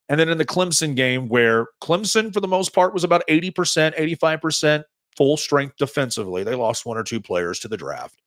[0.09, 3.97] And then in the Clemson game, where Clemson, for the most part, was about 80%,
[4.20, 4.85] 85%
[5.16, 8.20] full strength defensively, they lost one or two players to the draft.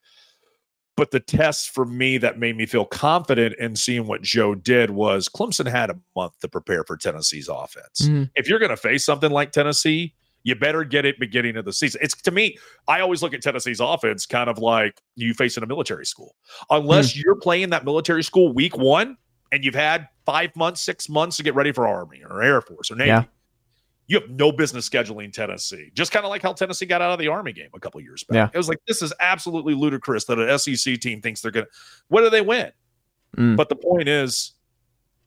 [0.96, 4.90] But the test for me that made me feel confident in seeing what Joe did
[4.90, 8.00] was Clemson had a month to prepare for Tennessee's offense.
[8.02, 8.30] Mhm.
[8.34, 10.14] If you're going to face something like Tennessee,
[10.48, 12.00] you better get it beginning of the season.
[12.02, 12.56] It's to me,
[12.88, 16.34] I always look at Tennessee's offense kind of like you facing a military school.
[16.70, 19.16] Unless you're playing that military school week one
[19.52, 22.90] and you've had five months, six months to get ready for Army or Air Force
[22.90, 23.24] or Navy, Yeah.
[24.08, 25.90] you have no business scheduling Tennessee.
[25.94, 28.24] Just kind of like how Tennessee got out of the Army game a couple years
[28.24, 28.34] back.
[28.34, 28.48] Yeah.
[28.52, 31.72] It was like, this is absolutely ludicrous that an SEC team thinks they're going to,
[32.08, 32.72] what do they win?
[33.36, 33.56] Mm.
[33.56, 34.52] But the point is,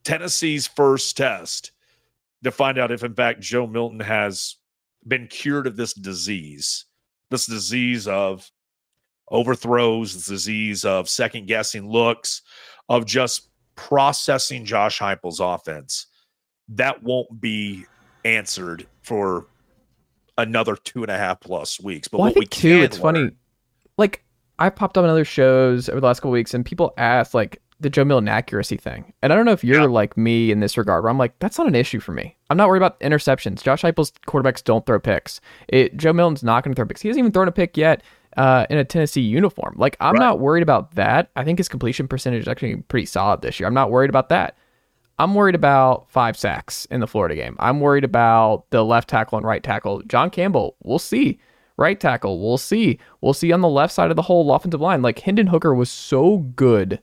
[0.04, 1.70] Tennessee's first test
[2.42, 4.56] to find out if, in fact, Joe Milton has
[5.06, 6.86] been cured of this disease,
[7.30, 8.50] this disease of
[9.30, 12.42] overthrows, this disease of second guessing looks,
[12.88, 16.06] of just processing Josh Heupel's offense.
[16.68, 17.86] That won't be
[18.24, 19.46] answered for
[20.38, 22.08] another two and a half plus weeks.
[22.08, 23.30] But well, I what we think too, it's funny.
[23.98, 24.24] Like
[24.58, 27.61] I popped up on other shows over the last couple weeks, and people ask like
[27.82, 29.86] the Joe Milton accuracy thing, and I don't know if you're Yeah.
[29.86, 31.02] like me in this regard.
[31.04, 32.36] Where I'm like, that's not an issue for me.
[32.50, 33.62] I'm not worried about interceptions.
[33.62, 35.40] Josh Heupel's quarterbacks don't throw picks.
[35.68, 37.02] It, Joe Milton's not going to throw picks.
[37.02, 38.02] He hasn't even thrown a pick yet
[38.36, 39.74] uh, in a Tennessee uniform.
[39.76, 40.20] Like I'm Right.
[40.20, 41.30] not worried about that.
[41.36, 43.66] I think his completion percentage is actually pretty solid this year.
[43.66, 44.56] I'm not worried about that.
[45.18, 47.54] I'm worried about five sacks in the Florida game.
[47.58, 50.00] I'm worried about the left tackle and right tackle.
[50.06, 51.38] John Campbell, we'll see.
[51.76, 52.98] Right tackle, we'll see.
[53.20, 55.02] We'll see on the left side of the whole offensive line.
[55.02, 57.00] Like Hendon Hooker was so good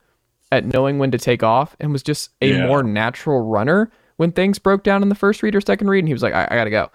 [0.52, 2.68] at knowing when to take off and was just a Yeah.
[2.68, 6.00] more natural runner when things broke down in the first read or second read.
[6.00, 6.90] And he was like, I, I got to go.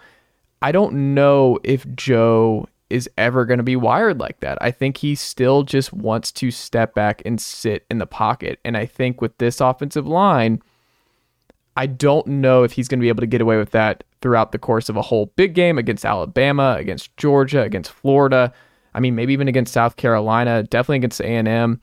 [0.63, 4.59] I don't know if Joe is ever going to be wired like that.
[4.61, 8.61] I think he still just wants to step back and sit in the pocket.
[8.65, 10.61] And I think with this offensive line,
[11.77, 14.53] I don't know if he's going to be able to get away with that throughout
[14.53, 18.53] the course of a whole big game against Alabama, against Georgia, against Florida.
[18.95, 21.81] I mean, maybe even against South Carolina, definitely against A&M.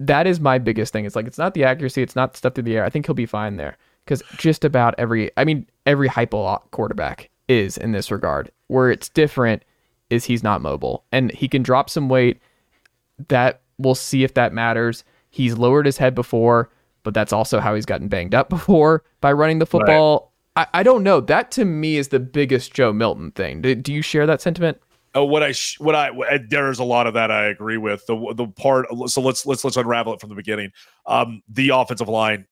[0.00, 1.04] That is my biggest thing.
[1.04, 2.84] It's like it's not the accuracy, it's not the stuff through the air.
[2.84, 7.28] I think he'll be fine there because just about every, I mean, every Heupel quarterback
[7.48, 8.50] is in this regard.
[8.68, 9.62] Where it's different
[10.08, 12.40] is he's not mobile and he can drop some weight.
[13.28, 15.04] That we'll see if that matters.
[15.28, 16.70] He's lowered his head before,
[17.02, 20.32] but that's also how he's gotten banged up before by running the football.
[20.56, 21.20] I, I don't know.
[21.20, 23.60] That to me is the biggest Joe Milton thing.
[23.60, 24.80] Do, do you share that sentiment?
[25.14, 28.06] Oh, what I sh- what I uh, there's a lot of that I agree with.
[28.06, 30.70] The the part so let's let's let's unravel it from the beginning.
[31.06, 32.46] Um, the offensive line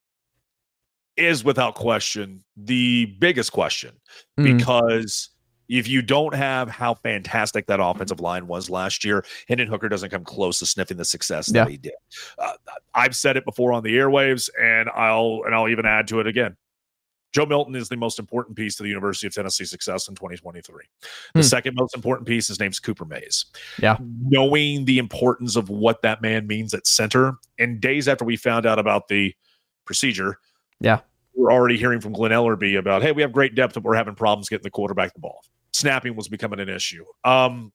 [1.17, 3.93] is without question the biggest question
[4.39, 4.57] Mm.
[4.59, 5.31] because
[5.69, 10.09] If you don't have how fantastic that offensive line was last year, Hendon Hooker doesn't
[10.09, 11.71] come close to sniffing the success that Yeah.
[11.71, 11.93] he did.
[12.39, 12.53] Uh,
[12.95, 16.27] I've said it before on the airwaves, and I'll and I'll even add to it
[16.27, 16.57] again.
[17.33, 20.85] Joe Milton is the most important piece to the University of Tennessee success in 2023.
[21.35, 21.43] The Hmm.
[21.43, 23.45] second most important piece, his name's Cooper Mays.
[23.79, 23.99] Yeah.
[24.01, 28.65] Knowing the importance of what that man means at center, and days after we found
[28.67, 29.35] out about the
[29.85, 30.39] procedure,
[30.81, 31.01] Yeah.
[31.35, 34.15] we're already hearing from Glen Elarbee about, hey, we have great depth, but we're having
[34.15, 35.45] problems getting the quarterback the ball.
[35.73, 37.05] Snapping was becoming an issue.
[37.25, 37.73] Um,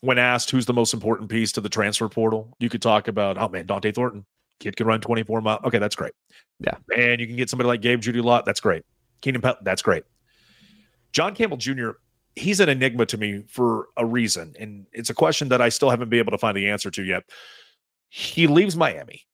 [0.00, 3.38] when asked who's the most important piece to the transfer portal, you could talk about,
[3.38, 4.26] oh man, Dont'e Thornton.
[4.60, 5.60] Kid can run 24 miles.
[5.64, 6.12] Okay, that's great.
[6.60, 6.76] Yeah.
[6.96, 8.42] And you can get somebody like Gabe Jeudy-Lally.
[8.46, 8.82] That's great.
[9.20, 10.04] Keenan Pili, that's great.
[11.12, 11.90] John Campbell Jr.,
[12.36, 14.54] he's an enigma to me for a reason.
[14.58, 17.02] And it's a question that I still haven't been able to find the answer to
[17.02, 17.24] yet.
[18.08, 19.26] He leaves Miami,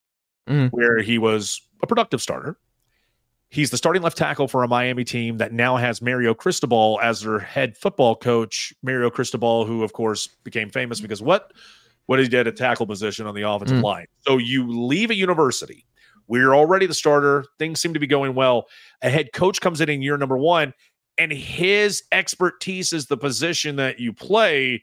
[0.49, 0.71] Mhm.
[0.71, 2.59] where he was a productive starter.
[3.51, 7.23] He's the starting left tackle for a Miami team that now has Mario Cristobal as
[7.23, 8.73] their head football coach.
[8.83, 11.53] Mario Cristobal, who of course became famous because what?
[12.07, 13.83] What he did at tackle position on the offensive Mm.
[13.85, 14.07] line.
[14.27, 15.87] So you leave a university
[16.27, 18.67] where you're already the starter, things seem to be going well.
[19.03, 20.73] A head coach comes in in year number one,
[21.19, 24.83] and his expertise is the position that you play.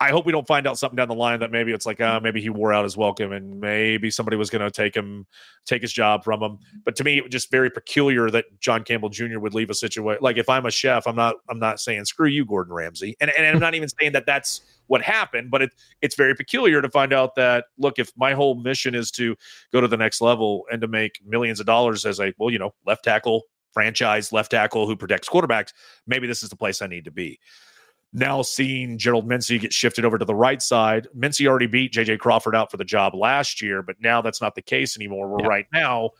[0.00, 2.18] I hope we don't find out something down the line that maybe it's like, uh,
[2.20, 5.24] maybe he wore out his welcome and maybe somebody was going to take him,
[5.66, 6.58] take his job from him.
[6.84, 9.38] But to me, it was just very peculiar that John Campbell Jr.
[9.38, 12.26] would leave a situation like if I'm a chef, I'm not, I'm not saying screw
[12.26, 15.70] you, Gordon Ramsay, and and I'm not even saying that that's what happened, but it,
[16.02, 19.36] it's very peculiar to find out that look, if my whole mission is to
[19.72, 22.58] go to the next level and to make millions of dollars as a well, you
[22.58, 25.72] know, left tackle franchise left tackle who protects quarterbacks,
[26.06, 27.38] maybe this is the place I need to be.
[28.16, 32.20] Now seeing Gerald Mincey get shifted over to the right side, Mincey already beat JJ
[32.20, 35.28] Crawford out for the job last year, but now that's not the case anymore.
[35.28, 35.48] Where Yeah.
[35.48, 36.10] right now,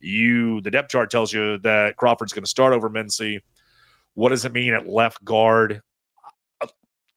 [0.00, 3.42] you the depth chart tells you that Crawford's going to start over Mincey.
[4.14, 5.82] What does it mean at left guard?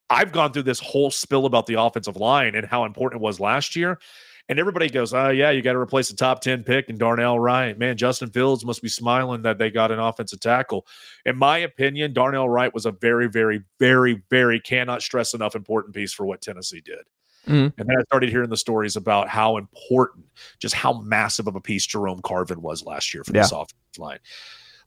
[0.10, 3.40] I've gone through this whole spill about the offensive line and how important it was
[3.40, 3.98] last year.
[4.48, 7.40] And everybody goes, oh, yeah, you got to replace the top 10 pick and Darnell
[7.40, 7.78] Wright.
[7.78, 10.86] Man, Justin Fields must be smiling that they got an offensive tackle.
[11.26, 15.96] In my opinion, Darnell Wright was a very, very, very, very cannot stress enough important
[15.96, 17.06] piece for what Tennessee did.
[17.48, 17.74] Mhm.
[17.78, 20.26] And then I started hearing the stories about how important,
[20.60, 24.20] just how massive of a piece Jerome Carvin was last year for this offensive line.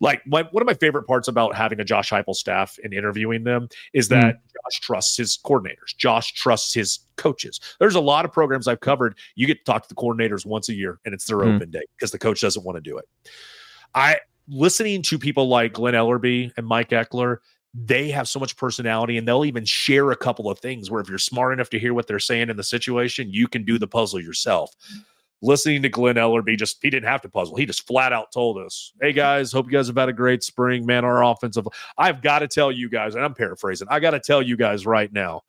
[0.01, 3.45] Like my, one of my favorite parts about having a Josh Heupel staff and interviewing
[3.45, 5.97] them is that Josh trusts his coordinators.
[5.97, 7.61] Josh trusts his coaches.
[7.81, 9.19] There's a lot of programs I've covered.
[9.35, 11.57] You get to talk to the coordinators once a year, and it's their Mm.
[11.57, 13.07] open day because the coach doesn't want to do it.
[13.95, 17.39] I listening to people like Glen Elarbee and Mike Ekeler.
[17.75, 21.09] They have so much personality, and they'll even share a couple of things where if
[21.09, 23.87] you're smart enough to hear what they're saying in the situation, you can do the
[23.87, 24.75] puzzle yourself
[25.43, 27.57] listening to Glen Elarbee, just he didn't have to puzzle.
[27.57, 30.43] He just flat out told us, "Hey guys, hope you guys have had a great
[30.43, 31.05] spring, man.
[31.05, 33.89] Our offensive, I've got to tell you guys, and I'm paraphrasing.
[33.91, 35.43] I got to tell you guys right now."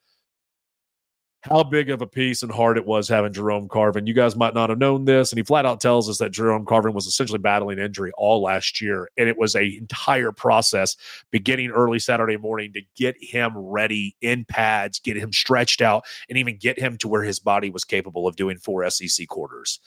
[1.41, 4.05] How big of a piece and hard it was having Jerome Carvin.
[4.05, 6.65] You guys might not have known this, and he flat out tells us that Jerome
[6.65, 10.97] Carvin was essentially battling injury all last year, and it was an entire process
[11.31, 16.37] beginning early Saturday morning to get him ready in pads, get him stretched out, and
[16.37, 19.79] even get him to where his body was capable of doing four SEC quarters.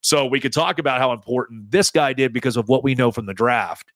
[0.00, 3.12] So we could talk about how important this guy did because of what we know
[3.12, 3.92] from the draft.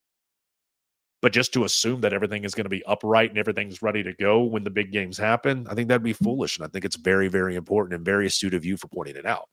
[1.22, 4.14] But just to assume that everything is going to be upright and everything's ready to
[4.14, 6.56] go when the big games happen, I think that'd be foolish.
[6.56, 9.26] And I think it's very, very important and very astute of you for pointing it
[9.26, 9.48] out.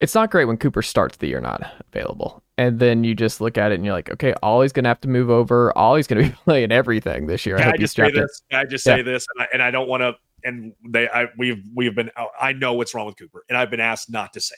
[0.00, 2.42] It's not great when Cooper starts the year not available.
[2.58, 5.00] And then you just look at it and you're like, okay, Ollie's going to have
[5.02, 5.76] to move over.
[5.76, 7.56] Ollie's going to be playing everything this year.
[7.58, 8.42] Can I, he's just say this?
[8.50, 8.96] Can I just Yeah.
[8.96, 9.26] say this?
[9.34, 10.14] And I, and I don't want to.
[10.44, 12.10] And they, I, we've, we've been.
[12.40, 14.54] I know what's wrong with Cooper, and I've been asked not to say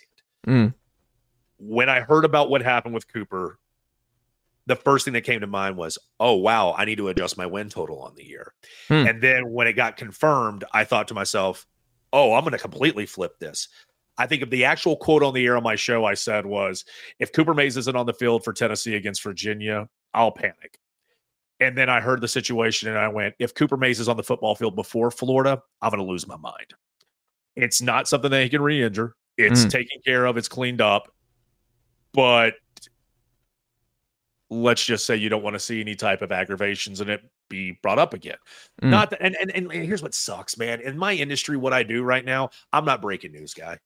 [0.47, 0.51] it.
[0.51, 0.75] Mm.
[1.59, 3.59] When I heard about what happened with Cooper,
[4.69, 7.47] the first thing that came to mind was, "Oh wow, I need to adjust my
[7.47, 8.55] win total on the year."
[8.87, 9.07] Hmm.
[9.09, 11.67] And then when it got confirmed, I thought to myself,
[12.13, 13.69] "Oh, I'm going to completely flip this."
[14.19, 16.85] I think of the actual quote on the air on my show I said was,
[17.19, 20.79] "If Cooper Mays isn't on the field for Tennessee against Virginia, I'll panic."
[21.61, 24.23] And then I heard the situation and I went, if Cooper Mays is on the
[24.23, 26.73] football field before Florida, I'm going to lose my mind.
[27.57, 29.17] It's not something that he can re injure.
[29.37, 29.71] It's Mm.
[29.71, 31.13] taken care of, it's cleaned up.
[32.13, 32.55] But
[34.51, 37.73] let's just say you don't want to see any type of aggravations and it be
[37.83, 38.37] brought up again.
[38.83, 38.91] Mm.
[38.91, 40.81] Not that, and, and, and here's what sucks, man.
[40.81, 43.79] In my industry, what I do right now, I'm not breaking news guy.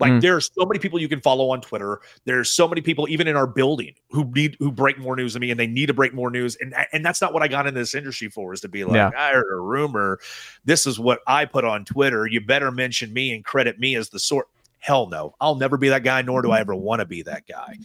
[0.00, 0.20] Like Mm.
[0.20, 2.00] there are so many people you can follow on Twitter.
[2.24, 5.40] There's so many people even in our building who need who break more news than
[5.40, 6.54] me, and they need to break more news.
[6.60, 8.52] And and that's not what I got in this industry for.
[8.52, 9.10] Is to be like, Yeah.
[9.16, 10.20] I heard a rumor.
[10.64, 12.28] This is what I put on Twitter.
[12.28, 14.46] You better mention me and credit me as the sort.
[14.78, 16.22] Hell no, I'll never be that guy.
[16.22, 17.76] Nor do I ever want to be that guy.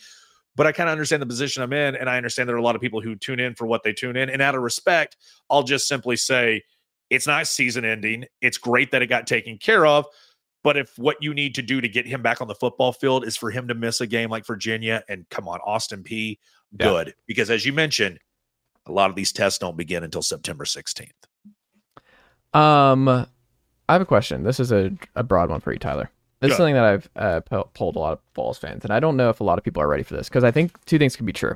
[0.56, 1.96] But I kind of understand the position I'm in.
[1.96, 3.94] And I understand there are a lot of people who tune in for what they
[3.94, 4.30] tune in.
[4.30, 5.18] And out of respect,
[5.50, 6.64] I'll just simply say
[7.10, 8.26] it's not season ending.
[8.42, 10.06] It's great that it got taken care of.
[10.64, 13.26] But if what you need to do to get him back on the football field
[13.26, 16.38] is for him to miss a game like Virginia and come on, Austin Peay,
[16.78, 17.08] good.
[17.08, 17.14] Yeah.
[17.28, 18.20] Because as you mentioned,
[18.86, 21.10] a lot of these tests don't begin until September 16th.
[22.54, 23.28] Um, I
[23.90, 24.44] have a question.
[24.44, 26.10] This is a, a broad one for you, Tyler.
[26.44, 29.00] This is something that I've uh, po- polled a lot of Vols fans, and I
[29.00, 31.00] don't know if a lot of people are ready for this because I think two
[31.00, 31.56] things can be true.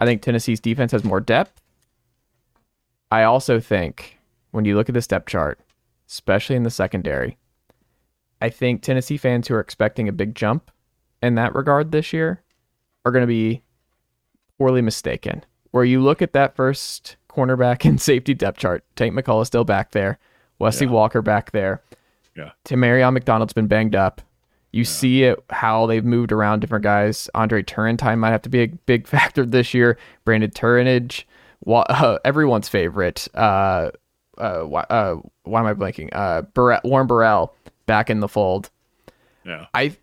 [0.00, 1.62] I think Tennessee's defense has more depth.
[3.12, 4.18] I also think
[4.50, 5.60] when you look at the step chart,
[6.08, 7.38] especially in the secondary,
[8.40, 10.72] I think Tennessee fans who are expecting a big jump
[11.22, 12.42] in that regard this year
[13.04, 13.62] are going to be
[14.58, 15.44] poorly mistaken.
[15.70, 19.92] Where you look at that first cornerback and safety depth chart, Tank McCollough still back
[19.92, 20.18] there,
[20.58, 20.92] Wesley yeah.
[20.92, 21.80] Walker back there.
[22.36, 22.50] Yeah.
[22.64, 24.20] Tamarion McDonald's been banged up.
[24.72, 24.88] You yeah.
[24.88, 27.30] see it how they've moved around different guys.
[27.34, 29.98] Andre Turrentine might have to be a big factor this year.
[30.24, 31.24] Brandon Turnage,
[31.66, 33.28] uh, everyone's favorite.
[33.34, 33.90] Uh,
[34.38, 36.08] uh, why, uh, why am I blanking?
[36.12, 37.54] Uh, Burrell, Warren Burrell
[37.86, 38.70] back in the fold.
[39.44, 39.66] Yeah.
[39.74, 39.96] I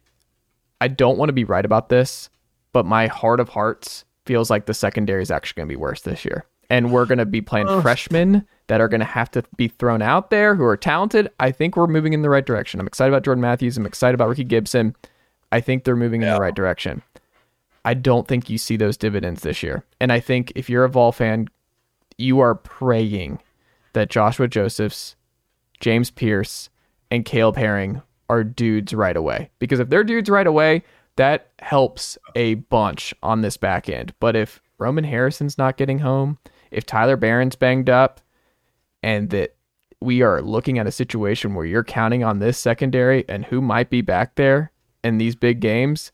[0.79, 2.29] I don't want to be right about this,
[2.73, 6.01] but my heart of hearts feels like the secondary is actually going to be worse
[6.01, 6.45] this year.
[6.69, 7.81] And we're going to be playing Ugh.
[7.81, 11.29] freshmen that are going to have to be thrown out there who are talented.
[11.41, 12.79] I think we're moving in the right direction.
[12.79, 13.75] I'm excited about Jordan Matthews.
[13.75, 14.95] I'm excited about Ricky Gibson.
[15.51, 16.29] I think they're moving yeah.
[16.29, 17.01] in the right direction.
[17.83, 19.83] I don't think you see those dividends this year.
[19.99, 21.49] And I think if you're a Vol fan,
[22.17, 23.39] you are praying
[23.91, 25.17] that Joshua Josephs,
[25.81, 26.69] James Pierce,
[27.09, 29.49] and Caleb Herring are dudes right away.
[29.59, 30.83] Because if they're dudes right away,
[31.17, 34.13] that helps a bunch on this back end.
[34.21, 36.37] But if Roman Harrison's not getting home,
[36.71, 38.21] if Tyler Baron's banged up,
[39.03, 39.55] and that
[40.01, 43.89] we are looking at a situation where you're counting on this secondary and who might
[43.89, 44.71] be back there
[45.03, 46.11] in these big games,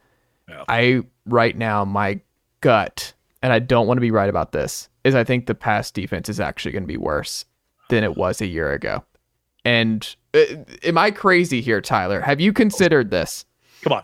[0.50, 0.64] yeah.
[0.68, 2.20] I right now my
[2.62, 5.92] gut, and I don't want to be right about this, is I think the pass
[5.92, 7.46] defense is actually going to be worse
[7.90, 9.04] than it was a year ago.
[9.64, 10.44] And uh,
[10.84, 12.22] am I crazy here, Tyler?
[12.22, 13.46] Have you considered this?
[13.82, 14.04] Come on.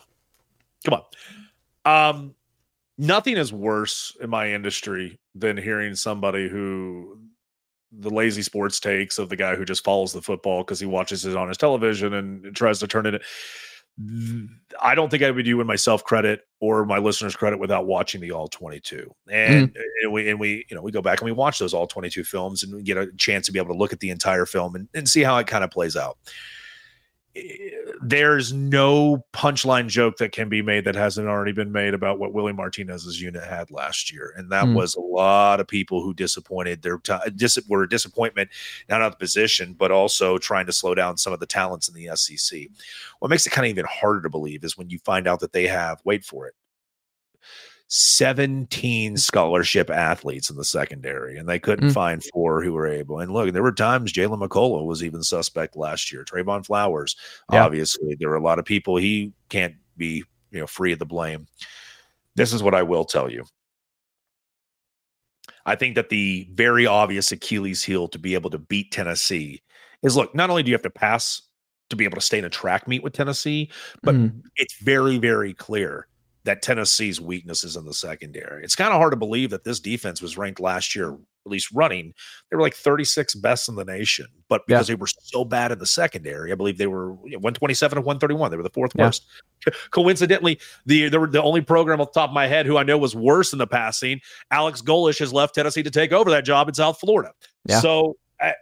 [0.85, 0.99] Come
[1.85, 2.09] on.
[2.09, 2.35] Um,
[2.97, 7.17] nothing is worse in my industry than hearing somebody who
[7.99, 11.25] the lazy sports takes of the guy who just follows the football because he watches
[11.25, 13.21] it on his television and tries to turn it.
[14.82, 18.21] I don't think I would do in myself credit or my listeners credit without watching
[18.21, 19.13] the all 22.
[19.29, 19.82] And, mm.
[20.03, 22.23] and, we and we you know we go back and we watch those all 22
[22.23, 24.75] films and we get a chance to be able to look at the entire film
[24.75, 26.17] and, and see how it kind of plays out
[28.01, 32.33] there's no punchline joke that can be made that hasn't already been made about what
[32.33, 34.75] Willie Martinez's unit had last year, and that mm.
[34.75, 38.49] was a lot of people who disappointed their t- dis- were a disappointment
[38.87, 41.87] not out of the position, but also trying to slow down some of the talents
[41.87, 42.67] in the SEC.
[43.19, 45.53] What makes it kind of even harder to believe is when you find out that
[45.53, 46.53] they have wait for it
[47.95, 51.93] 17 scholarship athletes in the secondary, and they couldn't mm.
[51.93, 53.19] find four who were able.
[53.19, 56.25] And look, there were times Jalen McCollough was even suspect last year.
[56.25, 57.15] Trevon Flowers,
[57.51, 57.63] yeah.
[57.63, 61.06] obviously, there were a lot of people he can't be, you know, free of the
[61.06, 61.45] blame.
[62.34, 63.45] This is what I will tell you.
[65.67, 69.62] I think that the very obvious Achilles heel to be able to beat Tennessee
[70.01, 71.43] is look, not only do you have to pass
[71.91, 73.69] to be able to stay in a track meet with Tennessee,
[74.01, 74.41] but mm.
[74.56, 76.08] it's very, very clear
[76.45, 78.63] that Tennessee's weakness is in the secondary.
[78.63, 81.71] It's kind of hard to believe that this defense was ranked last year, at least
[81.73, 82.13] running.
[82.49, 84.95] They were like 36 best in the nation, but because yeah.
[84.95, 88.51] they were so bad in the secondary, I believe they were 127 and 131.
[88.51, 89.06] They were the fourth yeah.
[89.06, 89.25] worst.
[89.91, 92.84] Coincidentally, the they were the only program off the top of my head who I
[92.84, 94.19] know was worse in the passing.
[94.51, 97.32] Alex Golesh has left Tennessee to take over that job in South Florida.
[97.65, 97.79] Yeah.
[97.79, 98.53] So I,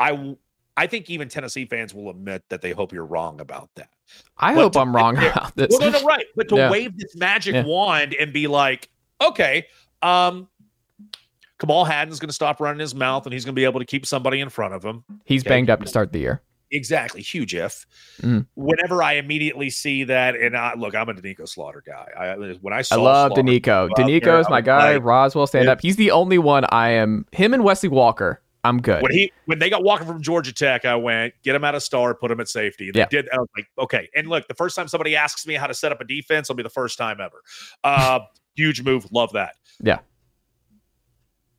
[0.00, 0.34] I
[0.76, 3.88] I think even Tennessee fans will admit that they hope you're wrong about that.
[4.36, 5.68] I but hope I'm wrong about this.
[5.70, 6.26] Well, no, no, right.
[6.34, 6.70] But to yeah.
[6.70, 7.64] wave this magic yeah.
[7.64, 8.88] wand and be like,
[9.20, 9.66] okay,
[10.02, 10.48] um,
[11.60, 13.86] Kamal Hadden's going to stop running his mouth and he's going to be able to
[13.86, 15.04] keep somebody in front of him.
[15.24, 15.50] He's okay.
[15.50, 16.42] banged up to start the year.
[16.70, 17.22] Exactly.
[17.22, 17.86] Huge if.
[18.20, 18.46] Mm.
[18.56, 22.08] Whenever I immediately see that, and I, look, I'm a Doneiko Slaughter guy.
[22.18, 23.90] I, when I saw I love Slaughter Doneiko.
[23.90, 24.94] Doneiko is my guy.
[24.94, 25.80] Like, Roswell stand up.
[25.80, 27.26] He's the only one I am.
[27.30, 29.02] Him and Wesley Walker I'm good.
[29.02, 31.82] When he when they got walking from Georgia Tech, I went get him out of
[31.82, 32.90] star, put him at safety.
[32.90, 33.06] They yeah.
[33.10, 33.28] did.
[33.30, 34.08] I was like, okay.
[34.16, 36.56] And look, the first time somebody asks me how to set up a defense, will
[36.56, 37.42] be the first time ever.
[37.84, 38.20] Uh,
[38.56, 39.06] huge move.
[39.12, 39.56] Love that.
[39.82, 39.98] Yeah.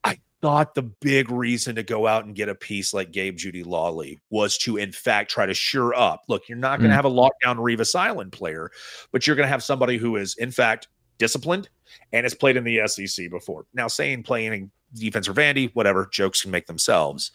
[0.02, 4.18] I thought the big reason to go out and get a piece like Gabe Jeudy-Lally
[4.30, 6.22] was to, in fact, try to sure up.
[6.28, 6.96] Look, you're not going to mm.
[6.96, 8.70] have a lockdown Revis Island player,
[9.12, 10.88] but you're going to have somebody who is, in fact,
[11.18, 11.68] disciplined
[12.12, 13.66] and has played in the SEC before.
[13.74, 17.32] Now, saying playing defense or Vandy, whatever, jokes can make themselves.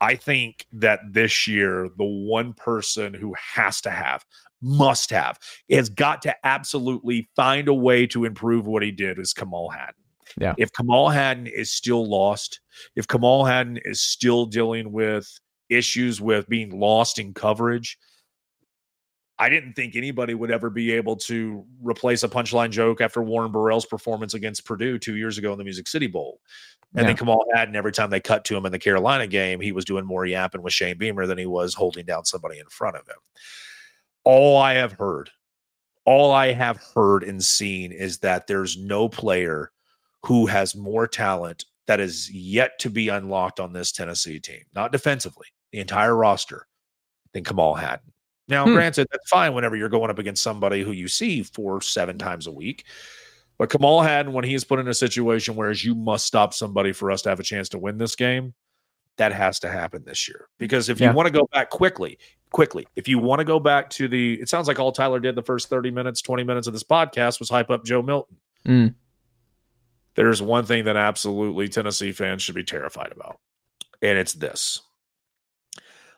[0.00, 4.24] I think that this year, the one person who has to have,
[4.60, 5.38] must have,
[5.70, 9.94] has got to absolutely find a way to improve what he did is Kamal Hadden.
[10.40, 10.54] Yeah.
[10.56, 12.60] If Kamal Hadden is still lost,
[12.96, 15.38] if Kamal Hadden is still dealing with
[15.68, 17.98] issues with being lost in coverage,
[19.38, 23.50] I didn't think anybody would ever be able to replace a punchline joke after Warren
[23.50, 26.40] Burrell's performance against Purdue two years ago in the Music City Bowl.
[26.94, 27.08] And Yeah.
[27.08, 29.84] then Kamal Hadden, every time they cut to him in the Carolina game, he was
[29.84, 33.08] doing more yapping with Shane Beamer than he was holding down somebody in front of
[33.08, 33.16] him.
[34.22, 35.30] All I have heard,
[36.04, 39.72] all I have heard and seen is that there's no player
[40.22, 44.92] who has more talent that is yet to be unlocked on this Tennessee team, not
[44.92, 46.66] defensively, the entire roster,
[47.32, 48.12] than Kamal Hadden.
[48.48, 48.74] Now, Hmm.
[48.74, 52.46] granted, that's fine whenever you're going up against somebody who you see four, seven times
[52.46, 52.84] a week.
[53.56, 56.92] But Kamal Hadden, when he is put in a situation where you must stop somebody
[56.92, 58.52] for us to have a chance to win this game,
[59.16, 60.48] that has to happen this year.
[60.58, 61.10] Because if Yeah.
[61.10, 62.18] you want to go back quickly,
[62.50, 65.36] quickly, if you want to go back to the, it sounds like all Tyler did
[65.36, 68.36] the first 30 minutes, 20 minutes of this podcast was hype up Joe Milton.
[68.66, 68.94] Mm.
[70.16, 73.38] There's one thing that absolutely Tennessee fans should be terrified about,
[74.02, 74.80] and it's this.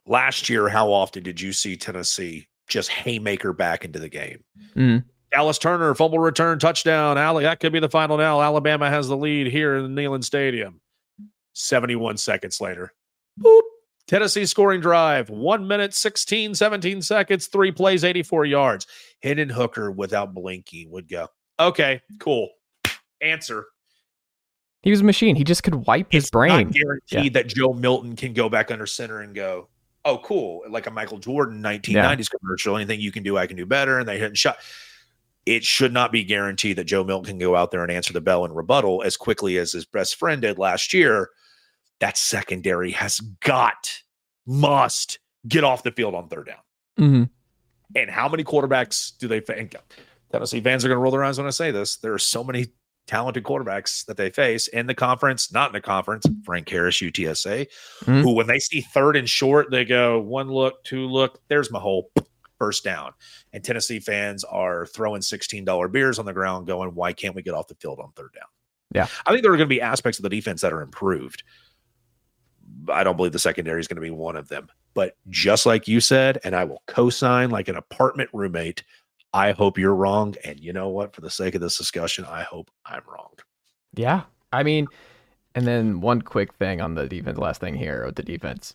[0.06, 4.44] Last year, how often did you see Tennessee just haymaker back into the game?
[4.76, 5.04] Mm.
[5.32, 7.18] Dallas Turner, fumble return, touchdown.
[7.18, 8.40] Ale- that could be the final now.
[8.40, 10.80] Alabama has the lead here in the Neyland Stadium.
[11.54, 12.92] 71 seconds later.
[13.40, 13.60] Boop.
[14.06, 15.28] Tennessee scoring drive.
[15.30, 18.86] One minute, 16, 17 seconds, three plays, 84 yards.
[19.22, 21.28] Hendon Hooker without blinking would go,
[21.58, 22.48] okay, cool.
[23.20, 23.66] Answer.
[24.82, 25.34] He was a machine.
[25.34, 26.68] He just could wipe his brain.
[26.68, 29.68] Not guaranteed that Joe Milton can go back under center and go,
[30.06, 30.62] oh, cool.
[30.68, 32.76] Like a Michael Jordan 1990s commercial.
[32.76, 33.98] Anything you can do, I can do better.
[33.98, 34.56] And they hit and shot.
[35.44, 38.20] It should not be guaranteed that Joe Milton can go out there and answer the
[38.20, 41.30] bell and rebuttal as quickly as his best friend did last year.
[42.00, 44.02] That secondary has got,
[44.46, 46.56] must get off the field on third down.
[46.96, 47.24] hmm
[47.94, 49.76] And how many quarterbacks do they think?
[50.32, 51.96] Tennessee fans are going to roll their eyes when I say this.
[51.96, 52.66] There are so many
[53.06, 56.26] talented quarterbacks that they face in the conference, not in the conference.
[56.44, 57.66] Frank Harris, UTSA,
[58.04, 58.22] Mhm.
[58.22, 61.40] who when they see third and short, they go one look, two look.
[61.48, 62.10] There's my whole
[62.58, 63.12] first down.
[63.52, 67.54] And Tennessee fans are throwing $16 beers on the ground, going, "Why can't we get
[67.54, 68.48] off the field on third down?"
[68.94, 69.08] Yeah.
[69.26, 71.42] I think there are going to be aspects of the defense that are improved.
[72.88, 74.68] I don't believe the secondary is going to be one of them.
[74.94, 78.82] But just like you said, and I will co-sign like an apartment roommate.
[79.36, 80.34] I hope you're wrong.
[80.44, 81.14] And you know what?
[81.14, 83.32] For the sake of this discussion, I hope I'm wrong.
[83.94, 84.22] Yeah.
[84.52, 84.86] I mean,
[85.54, 88.74] and then one quick thing on the defense, last thing here with the defense.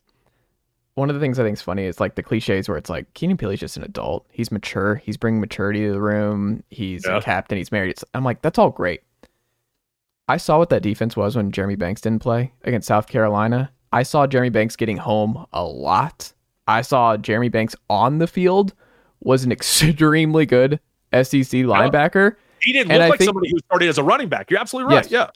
[0.95, 3.11] One of the things I think is funny is like the cliches where it's like
[3.13, 4.27] Keenan Pili's just an adult.
[4.29, 4.95] He's mature.
[4.95, 6.63] He's bringing maturity to the room.
[6.69, 7.17] He's Yeah.
[7.17, 7.57] a captain.
[7.57, 7.91] He's married.
[7.91, 9.01] It's, I'm like, that's all great.
[10.27, 13.71] I saw what that defense was when Jeremy Banks didn't play against South Carolina.
[13.91, 16.33] I saw Jeremy Banks getting home a lot.
[16.67, 18.73] I saw Jeremy Banks on the field
[19.21, 20.79] was an extremely good
[21.13, 22.35] SEC linebacker.
[22.61, 24.51] He didn't And look I like think- somebody who started as a running back.
[24.51, 25.03] You're absolutely right.
[25.05, 25.11] Yes.
[25.11, 25.29] Yeah.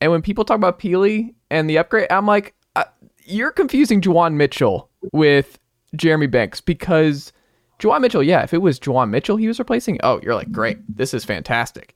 [0.00, 2.84] And when people talk about Pili and the upgrade, I'm like, uh,
[3.24, 5.58] you're confusing Juwan Mitchell with
[5.96, 7.32] Jeremy Banks because
[7.78, 10.78] Juwan Mitchell, yeah, if it was Juwan Mitchell he was replacing, oh, you're like, great,
[10.94, 11.94] this is fantastic.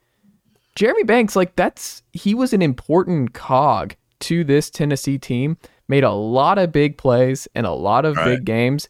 [0.77, 5.57] Jeremy Banks, like, that's he was an important cog to this Tennessee team,
[5.89, 8.37] made a lot of big plays and a lot of Right.
[8.37, 8.89] big games.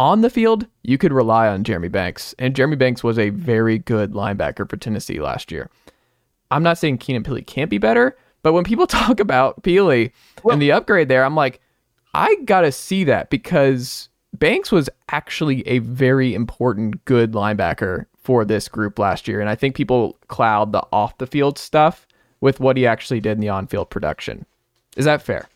[0.00, 3.76] On the field, you could rely on Jeremy Banks, and Jeremy Banks was a very
[3.76, 5.68] good linebacker for Tennessee last year.
[6.50, 10.12] I'm not saying Keenan Pili can't be better, but when people talk about Pili
[10.50, 11.60] and the upgrade there, I'm like,
[12.14, 18.68] I gotta see that because Banks was actually a very important, good linebacker for this
[18.68, 22.06] group last year, and I think people cloud the off the field stuff
[22.40, 24.46] with what he actually did in the on field production.
[24.96, 25.50] Is that fair?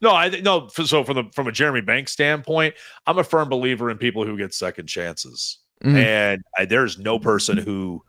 [0.00, 0.68] No, I think no.
[0.68, 2.74] So from the from a Jeremy Banks standpoint,
[3.06, 5.96] I'm a firm believer in people who get second chances, Mhm.
[5.96, 8.02] and I, there's no person who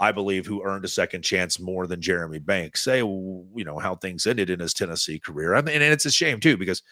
[0.00, 2.82] I believe who earned a second chance more than Jeremy Banks.
[2.84, 5.54] Say, you know how things ended in his Tennessee career.
[5.54, 6.82] I mean, and it's a shame too because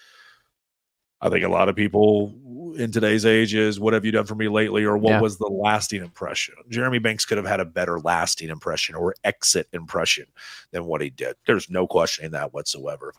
[1.20, 2.34] I think a lot of people
[2.76, 5.20] in today's age is what have you done for me lately, or what Yeah.
[5.20, 6.54] was the lasting impression?
[6.68, 10.26] Jeremy Banks could have had a better lasting impression or exit impression
[10.72, 11.36] than what he did.
[11.46, 13.12] There's no questioning that whatsoever.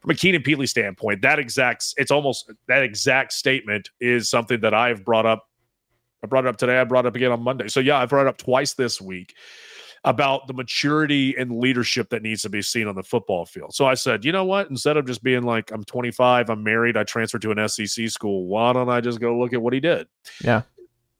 [0.00, 4.74] From a Keenan Pili standpoint, that exact it's almost that exact statement is something that
[4.74, 5.48] I've brought up.
[6.22, 6.78] I brought it up today.
[6.80, 7.68] I brought it up again on Monday.
[7.68, 9.34] So yeah, I brought it up twice this week
[10.04, 13.74] about the maturity and leadership that needs to be seen on the football field.
[13.74, 14.68] So I said, you know what?
[14.68, 18.46] Instead of just being like, I'm 25, I'm married, I transferred to an SEC school,
[18.46, 20.08] why don't I just go look at what he did?
[20.42, 20.62] Yeah.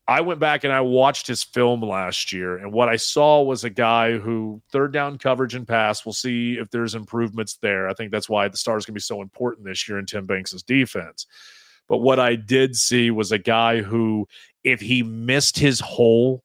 [0.08, 3.62] I went back and I watched his film last year, and what I saw was
[3.62, 6.04] a guy who third down coverage and pass.
[6.04, 7.88] We'll see if there's improvements there.
[7.88, 10.26] I think that's why the stars going to be so important this year in Tim
[10.26, 11.28] Banks's defense.
[11.88, 14.26] But what I did see was a guy who,
[14.64, 16.42] if he missed his hole,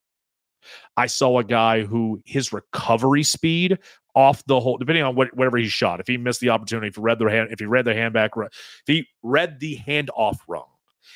[0.97, 3.77] I saw a guy who his recovery speed
[4.15, 5.99] off the hole, depending on what whatever he shot.
[5.99, 8.29] If he missed the opportunity, if he read the hand, if he read the handback,
[8.35, 8.51] if
[8.87, 10.67] he read the handoff wrong,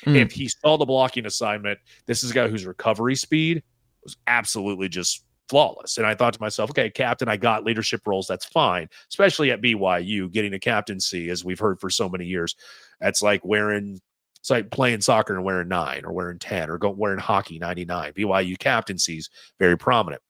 [0.06, 0.14] mm.
[0.14, 3.64] if he saw the blocking assignment, this is a guy whose recovery speed
[4.04, 5.98] was absolutely just flawless.
[5.98, 8.28] And I thought to myself, okay, captain, I got leadership roles.
[8.28, 12.54] That's fine, especially at BYU, getting a captaincy, as we've heard for so many years.
[13.00, 14.00] That's like wearing
[14.42, 18.12] it's like playing soccer and wearing nine or wearing 10 or go, wearing hockey 99.
[18.12, 19.30] BYU captaincies
[19.60, 20.20] very prominent.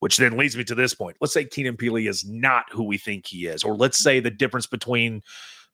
[0.00, 1.16] Which then leads me to this point.
[1.20, 4.32] Let's say Keenan Pili is not who we think he is, or let's say the
[4.32, 5.22] difference between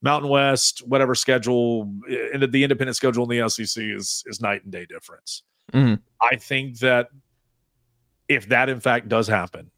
[0.02, 1.90] Mountain West, whatever schedule,
[2.32, 5.42] and the independent schedule in the SEC is is night and day difference.
[5.72, 5.94] Mm-hmm.
[6.20, 7.08] I think that
[8.28, 9.70] if that in fact does happen,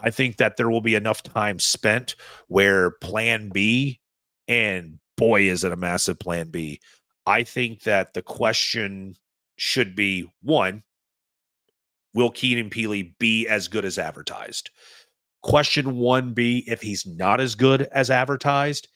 [0.00, 2.14] I think that there will be enough time spent
[2.46, 4.00] where Plan B
[4.46, 6.80] and boy, is it a massive plan B.
[7.26, 9.14] I think that the question
[9.56, 10.82] should be one,
[12.12, 14.70] will Keenan Pili be as good as advertised?
[15.42, 18.88] Question one B, if he's not as good as advertised,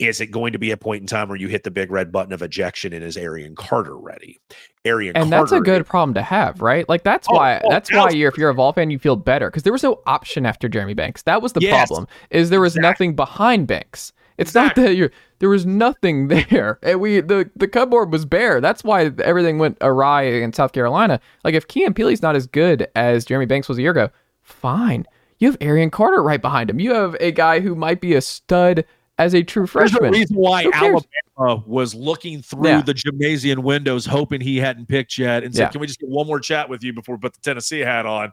[0.00, 2.10] is it going to be a point in time where you hit the big red
[2.10, 4.40] button of ejection and is Arion Carter ready?
[4.84, 6.88] Arion and Carter that's a good problem to have, right?
[6.88, 9.14] Like that's oh, why oh, that's why you're if you're a Vol fan, you feel
[9.14, 11.22] better because there was no option after Jeremy Banks.
[11.22, 12.08] That was the yes, problem.
[12.30, 13.06] Is there was exactly.
[13.06, 14.12] nothing behind Banks.
[14.42, 14.82] It's exactly.
[14.82, 16.78] not that you there was nothing there.
[16.82, 18.60] And we the the cupboard was bare.
[18.60, 21.20] That's why everything went awry in South Carolina.
[21.44, 24.10] Like if Keenan Pili's not as good as Jeremy Banks was a year ago,
[24.42, 25.06] fine.
[25.38, 26.78] You have Arion Carter right behind him.
[26.78, 28.84] You have a guy who might be a stud
[29.18, 30.02] as a true freshman.
[30.02, 32.82] There's a reason why Alabama was looking through yeah.
[32.82, 35.68] the gymnasium windows, hoping he hadn't picked yet, and said, yeah.
[35.70, 38.06] "Can we just get one more chat with you before we put the Tennessee hat
[38.06, 38.32] on?"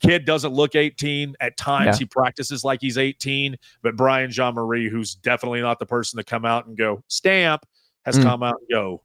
[0.00, 1.36] Kid doesn't look 18.
[1.40, 1.98] At times, yeah.
[1.98, 3.56] he practices like he's 18.
[3.82, 7.66] But Brian Jean-Mary, who's definitely not the person to come out and go stamp,
[8.04, 8.22] has mm.
[8.22, 9.02] come out and go.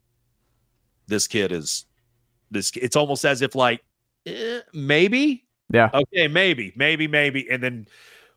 [1.07, 1.85] This kid is
[2.51, 2.71] this.
[2.75, 3.83] It's almost as if like
[4.25, 5.45] eh, maybe.
[5.73, 5.89] Yeah.
[5.93, 6.27] Okay.
[6.27, 6.73] Maybe.
[6.75, 7.07] Maybe.
[7.07, 7.49] Maybe.
[7.49, 7.87] And then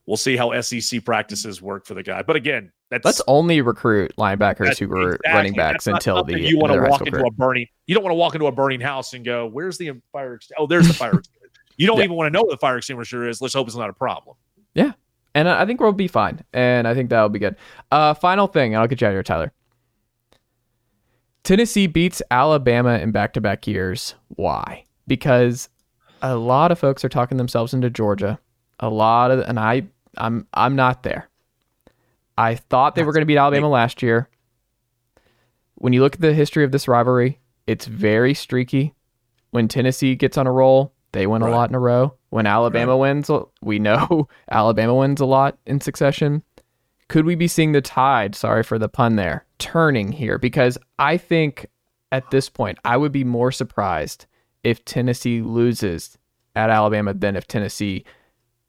[0.07, 2.23] we'll see how SEC practices work for the guy.
[2.23, 6.59] But again, that's let's only recruit linebackers who were exactly, running backs until the you
[6.59, 7.27] want to walk into career.
[7.27, 7.67] a burning.
[7.87, 10.67] You don't want to walk into a burning house and go, "Where's the fire?" Oh,
[10.67, 11.21] there's the fire.
[11.77, 12.05] You don't yeah.
[12.05, 13.41] even want to know what the fire extinguisher is.
[13.41, 14.37] Let's hope it's not a problem.
[14.75, 14.93] Yeah.
[15.35, 16.45] And I think we'll be fine.
[16.53, 17.57] And I think that'll be good.
[17.91, 19.53] Uh, final thing, and I'll get you out of here, Tyler.
[21.43, 24.15] Tennessee beats Alabama in back to back years.
[24.29, 24.85] Why?
[25.07, 25.69] Because
[26.23, 28.39] a lot of folks are talking themselves into Georgia.
[28.81, 29.85] A lot of and I
[30.17, 31.29] I'm I'm not there.
[32.39, 34.29] I thought they That's were going to beat Alabama last year.
[35.75, 38.95] When you look at the history of this rivalry, it's very streaky.
[39.51, 41.53] When Tennessee gets on a roll, they win right.
[41.53, 42.15] a lot in a row.
[42.31, 43.01] When Alabama right.
[43.01, 43.31] wins,
[43.63, 46.43] we know Alabama wins a lot in succession.
[47.09, 50.39] Could we be seeing the tide, sorry for the pun there, turning here?
[50.39, 51.67] Because I think
[52.11, 54.27] at this point, I would be more surprised
[54.65, 56.19] if Tennessee loses
[56.57, 58.05] at Alabama than if Tennessee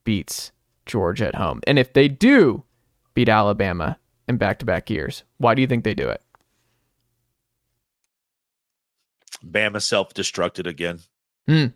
[0.04, 0.52] beats
[0.84, 1.60] Georgia at home.
[1.66, 2.62] And if they do
[3.14, 6.22] beat Alabama in back to back years, why do you think they do it?
[9.44, 11.00] Bama self destructed again.
[11.48, 11.66] Hmm.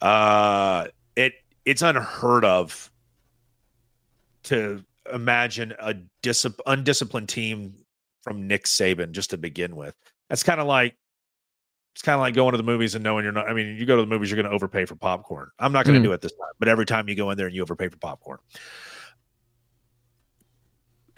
[0.00, 0.86] Uh,
[1.16, 1.34] it
[1.64, 2.90] it's unheard of
[4.44, 7.74] to imagine a dis- undisciplined team
[8.22, 9.94] from Nick Saban just to begin with.
[10.28, 10.96] That's kind of like
[11.94, 13.48] it's kind of like going to the movies and knowing you're not.
[13.48, 15.48] I mean, you go to the movies, you're going to overpay for popcorn.
[15.58, 16.10] I'm not going to mm.
[16.10, 17.96] do it this time, but every time you go in there and you overpay for
[17.96, 18.38] popcorn,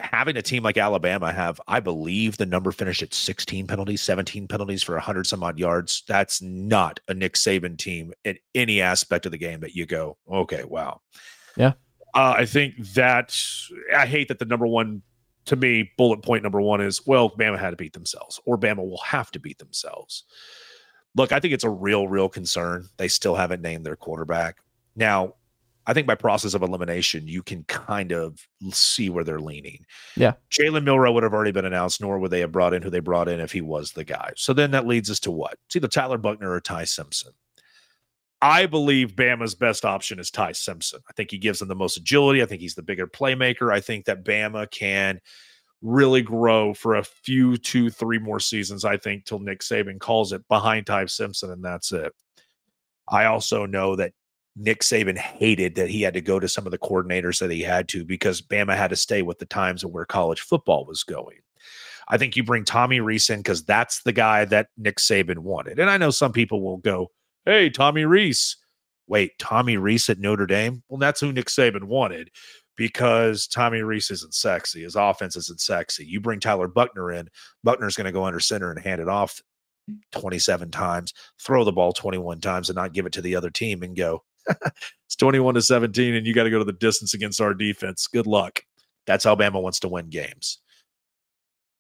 [0.01, 4.49] having a team like Alabama have, I believe the number finished at 16 penalties, 17
[4.49, 6.05] penalties for 100 some odd yards.
[6.07, 10.16] That's not a Nick Saban team in any aspect of the game that you go,
[10.30, 11.01] okay, wow.
[11.57, 11.72] Yeah.
[12.14, 13.36] Uh, I think that
[13.94, 15.03] I hate that the number one,
[15.46, 18.78] to me, bullet point number one is, well, Bama had to beat themselves, or Bama
[18.78, 20.24] will have to beat themselves.
[21.14, 22.88] Look, I think it's a real, real concern.
[22.96, 24.59] They still haven't named their quarterback.
[24.94, 25.34] Now,
[25.89, 28.39] I think by process of elimination, you can kind of
[28.70, 29.86] see where they're leaning.
[30.16, 30.34] Yeah.
[30.51, 33.01] Jalen Milroe would have already been announced, nor would they have brought in who they
[33.01, 34.32] brought in if he was the guy.
[34.36, 35.57] So then that leads us to what?
[35.66, 37.32] It's either Tyler Buchner or Ty Simpson.
[38.43, 41.01] I believe Bama's best option is Ty Simpson.
[41.09, 42.43] I think he gives them the most agility.
[42.43, 43.72] I think he's the bigger playmaker.
[43.72, 45.20] I think that Bama can
[45.80, 50.32] really grow for a few, two, three more seasons, I think, till Nick Saban calls
[50.32, 52.12] it behind Ty Simpson, and that's it.
[53.09, 54.12] I also know that
[54.59, 57.62] Nick Saban hated that he had to go to some of the coordinators that he
[57.62, 61.04] had to because Bama had to stay with the times of where college football was
[61.04, 61.38] going.
[62.09, 65.78] I think you bring Tommy Rees in because that's the guy that Nick Saban wanted.
[65.78, 67.11] And I know some people will go,
[67.44, 68.56] hey, Tommy Rees.
[69.06, 70.82] Wait, Tommy Rees at Notre Dame?
[70.88, 72.30] Well, that's who Nick Saban wanted
[72.76, 74.82] because Tommy Rees isn't sexy.
[74.82, 76.04] His offense isn't sexy.
[76.04, 77.28] You bring Tyler Buchner in,
[77.62, 79.40] Buchner's going to go under center and hand it off
[80.12, 83.82] 27 times, throw the ball 21 times and not give it to the other team
[83.82, 87.40] and go, it's 21 to 17 and you got to go to the distance against
[87.40, 88.07] our defense.
[88.07, 88.62] Good luck.
[89.07, 90.59] That's Alabama wants to win games.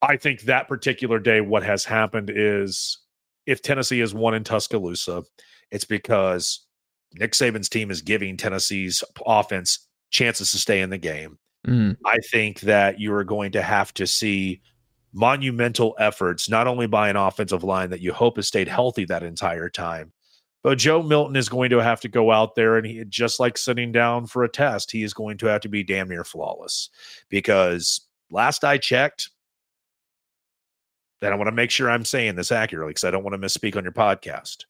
[0.00, 2.98] I think that particular day, what has happened is
[3.46, 5.24] if Tennessee has won in Tuscaloosa,
[5.70, 6.66] it's because
[7.14, 11.38] Nick Saban's team is giving Tennessee's offense chances to stay in the game.
[11.66, 11.96] Mm.
[12.06, 14.60] I think that you are going to have to see
[15.12, 19.22] monumental efforts, not only by an offensive line that you hope has stayed healthy that
[19.22, 20.12] entire time,
[20.62, 23.56] but Joe Milton is going to have to go out there and he just like
[23.58, 26.90] sitting down for a test, he is going to have to be damn near flawless
[27.28, 28.00] because
[28.30, 29.30] last I checked,
[31.22, 33.46] and I want to make sure I'm saying this accurately because I don't want to
[33.46, 34.64] misspeak on your podcast.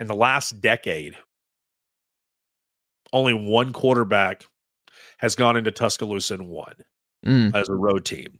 [0.00, 1.16] In the last decade,
[3.12, 4.44] only one quarterback
[5.18, 6.74] has gone into Tuscaloosa and won
[7.24, 7.54] Mm.
[7.54, 8.38] as a road team.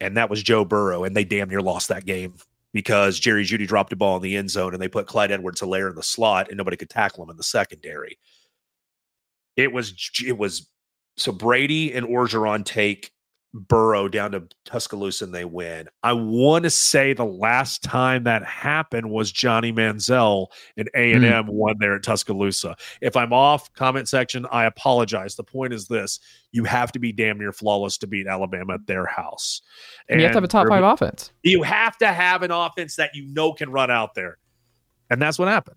[0.00, 1.04] And that was Joe Burrow.
[1.04, 2.34] And they damn near lost that game
[2.72, 5.90] because Jerry Jeudy dropped a ball in the end zone and they put Clyde Edwards-Helaire
[5.90, 8.18] in the slot and nobody could tackle him in the secondary.
[9.56, 9.94] It was,
[10.24, 10.68] it was,
[11.16, 13.10] so Brady and Orgeron take
[13.54, 15.88] Burrow down to Tuscaloosa and they win.
[16.02, 20.46] I want to say the last time that happened was Johnny Manziel
[20.76, 21.00] and hmm.
[21.00, 22.76] A&M won there at Tuscaloosa.
[23.00, 25.36] If I'm off, comment section, I apologize.
[25.36, 26.18] The point is this,
[26.52, 29.60] you have to be damn near flawless to beat Alabama at their house.
[30.08, 31.30] And you have to have a top five offense.
[31.42, 34.38] You have to have an offense that you know can run out there.
[35.10, 35.76] And that's what happened.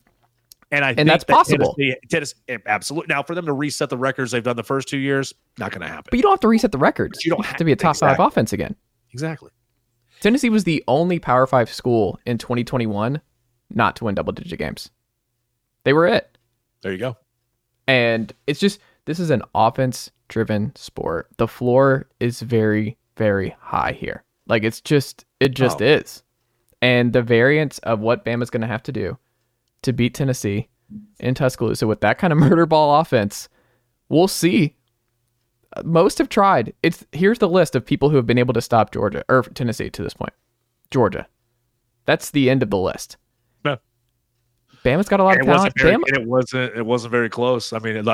[0.72, 1.76] And I think that's that possible.
[1.76, 2.36] Tennessee, eh, Tennessee,
[2.66, 3.13] absolutely.
[3.13, 5.82] Now, for them to reset the records they've done the first two years, not going
[5.82, 6.05] to happen.
[6.09, 7.24] But you don't have to reset the records.
[7.24, 8.18] You don't have have- to be a top exactly.
[8.18, 8.76] five offense again.
[9.11, 9.51] exactly.
[10.22, 13.22] Tennessee was the only Power Five school in 2021
[13.70, 14.89] not to win double digit games.
[15.84, 16.38] They were it.
[16.82, 17.18] There you go.
[17.88, 21.28] And it's just, this is an offense driven sport.
[21.38, 24.24] The floor is very, very high here.
[24.47, 25.86] Like it's just, it just Oh.
[25.86, 26.24] is.
[26.82, 29.18] And the variance of what Bama's going to have to do
[29.86, 30.68] to beat Tennessee
[31.20, 33.50] in Tuscaloosa with that kind of murder ball offense,
[34.10, 34.76] we'll see.
[35.84, 36.74] Most have tried.
[36.84, 39.90] It's here's the list of people who have been able to stop Georgia or Tennessee
[39.90, 40.32] to this point.
[40.92, 41.28] Georgia.
[42.06, 43.18] That's the end of the list.
[43.66, 43.78] No.
[44.86, 46.04] Bama's got a lot And of it wasn't talent.
[46.08, 47.74] very, Bama, it wasn't it wasn't very close.
[47.74, 48.06] I mean, it,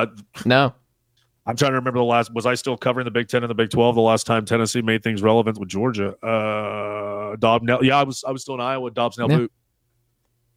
[0.45, 0.73] no,
[1.45, 2.33] I'm trying to remember the last.
[2.33, 4.81] Was I still covering the Big Ten and the Big Twelve the last time Tennessee
[4.81, 6.15] made things relevant with Georgia?
[6.25, 7.83] Uh, Dobnell.
[7.83, 8.23] Yeah, I was.
[8.27, 8.89] I was still in Iowa.
[8.89, 9.37] Dobbs Nail Yeah.
[9.37, 9.51] boot.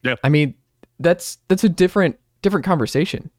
[0.03, 0.15] Yeah.
[0.23, 0.55] I mean
[0.99, 3.29] that's that's a different different conversation.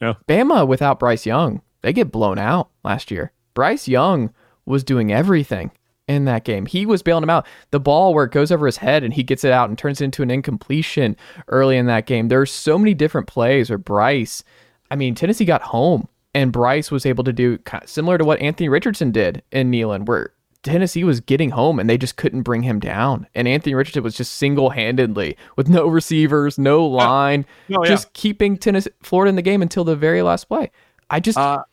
[0.00, 0.14] Yeah.
[0.28, 3.32] Bama without Bryce Young, they get blown out last year.
[3.54, 4.32] Bryce Young
[4.66, 5.70] was doing everything
[6.08, 6.66] in that game.
[6.66, 7.46] He was bailing him out.
[7.70, 10.00] The ball where it goes over his head and he gets it out and turns
[10.00, 11.16] it into an incompletion
[11.48, 12.28] early in that game.
[12.28, 14.42] There are so many different plays where Bryce,
[14.90, 18.68] I mean, Tennessee got home and Bryce was able to do similar to what Anthony
[18.68, 20.32] Richardson did in Neyland, where
[20.62, 23.26] Tennessee was getting home and they just couldn't bring him down.
[23.34, 27.88] And Anthony Richardson was just single handedly with no receivers, no line, Oh, yeah.
[27.88, 30.70] just keeping Tennessee Florida in the game until the very last play.
[31.10, 31.64] I just Uh,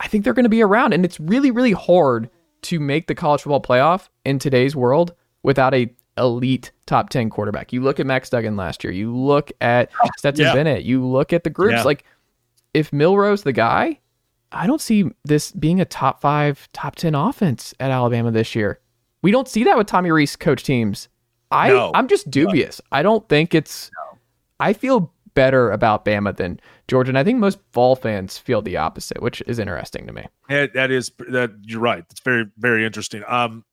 [0.00, 2.28] I think they're going to be around, and it's really really hard
[2.62, 7.72] to make the college football playoff in today's world without a elite top 10 quarterback.
[7.72, 10.54] You look at Max Duggan last year, you look at Stetson yeah.
[10.54, 11.82] Bennett, you look at the groups Yeah.
[11.84, 12.04] like
[12.74, 13.98] if Milroe's the guy,
[14.56, 18.80] I don't see this being a top 5 top 10 offense at Alabama this year.
[19.22, 21.08] We don't see that with Tommy Rees coach teams.
[21.50, 21.90] I No.
[21.94, 22.80] I'm just dubious.
[22.92, 23.90] I don't think it's
[24.58, 28.76] I feel better about Bama than Georgia, and I think most Vol fans feel the
[28.76, 30.26] opposite, which is interesting to me.
[30.48, 32.04] That, that is that you're right.
[32.10, 33.22] It's very very interesting.
[33.28, 33.64] Um,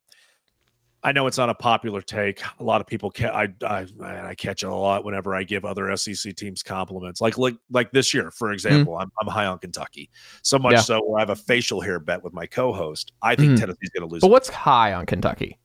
[1.06, 2.42] I know it's not a popular take.
[2.58, 5.64] A lot of people ca- I I I catch it a lot whenever I give
[5.66, 7.20] other SEC teams compliments.
[7.20, 10.08] Like like like this year, for example, I'm I'm high on Kentucky.
[10.42, 10.76] So much Mm.
[10.76, 10.80] Yeah.
[10.80, 13.12] so where I have a facial hair bet with my co-host.
[13.20, 13.60] I think Mhm.
[13.60, 14.22] Tennessee's going to lose.
[14.22, 15.58] But what's high on Kentucky?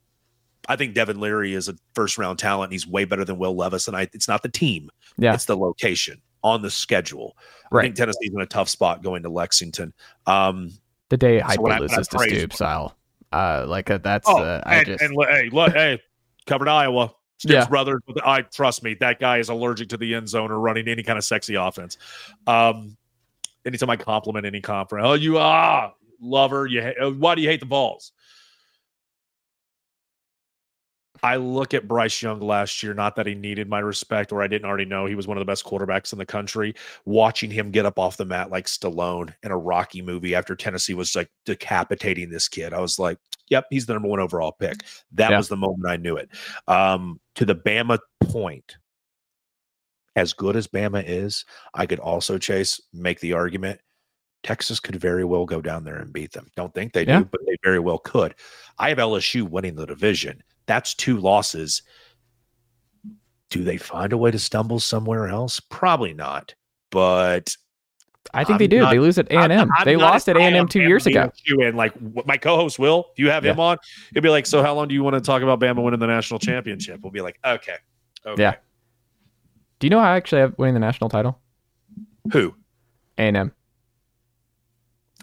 [0.68, 2.72] I think Devin Leary is a first round talent.
[2.74, 4.90] He's way better than Will Levis, and I it's not the team.
[5.18, 5.34] Yeah.
[5.34, 7.38] It's the location on the schedule.
[7.72, 7.84] I Right.
[7.84, 9.94] think Tennessee's in a tough spot going to Lexington.
[10.26, 10.72] Um,
[11.10, 12.96] The day So I- when I loses to Stoops, I'll
[13.32, 16.02] uh like uh, that's Oh, uh, I and, just and look, hey, look, hey,
[16.46, 17.14] covered Iowa.
[17.38, 17.68] Stoops Yeah.
[17.68, 18.02] brothers.
[18.26, 21.18] I trust me, that guy is allergic to the end zone or running any kind
[21.18, 21.98] of sexy offense.
[22.48, 22.98] Um,
[23.66, 27.62] anytime I compliment any conference, oh, you ah lover, you ha- why do you hate
[27.62, 28.12] the balls?
[31.24, 34.48] I look at Bryce Young last year, not that he needed my respect or I
[34.48, 36.74] didn't already know he was one of the best quarterbacks in the country.
[37.06, 40.94] Watching him get up off the mat like Stallone in a Rocky movie after Tennessee
[40.94, 43.18] was like decapitating this kid, I was like,
[43.50, 44.84] yep, he's the number one overall pick.
[45.14, 45.38] That Yeah.
[45.38, 46.30] was the moment I knew it.
[46.68, 48.78] Um, to the Bama point,
[50.16, 53.80] as good as Bama is, I could also chase make the argument
[54.44, 56.48] Texas could very well go down there and beat them.
[56.56, 57.20] Don't think they Yeah.
[57.20, 58.36] do, but they very well could.
[58.78, 60.42] I have LSU winning the division.
[60.70, 61.82] That's two losses.
[63.50, 65.60] Do they find a way to stumble somewhere else?
[65.60, 66.54] Probably not.
[66.92, 67.58] But
[68.36, 68.82] I think I'm they do.
[68.82, 69.72] not- they lose at A and M.
[69.84, 71.24] They lost at A and M two years ago.
[71.24, 71.76] a shoe in.
[71.76, 71.96] Like
[72.28, 73.78] my co-host Will, if you have him on,
[74.14, 76.06] he'll be like, "So how long do you want to talk about Bama winning the
[76.06, 77.78] national championship?" We'll be like, "Okay,
[78.28, 78.56] okay." Yeah.
[79.80, 81.40] Do you know how I actually have winning the national title?
[82.32, 82.54] Who?
[83.18, 83.52] A and M.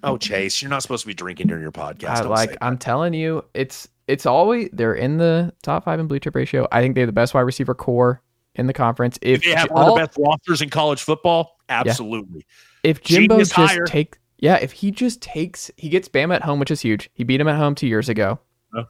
[0.03, 2.09] Oh, Chase, you're not supposed to be drinking during your podcast.
[2.09, 2.57] I like.
[2.61, 6.66] I'm telling you, it's it's always they're in the top five in blue chip ratio.
[6.72, 8.22] I think they have the best wide receiver core
[8.54, 9.18] in the conference.
[9.22, 12.46] If they have J- one of the best rosters in college football, absolutely.
[12.82, 13.84] if Jimbo Genius just hire.
[13.84, 17.11] take yeah, if he just takes he gets Bama at home, which is huge.
[17.14, 18.38] He beat him at home two years ago.
[18.76, 18.84] Oh.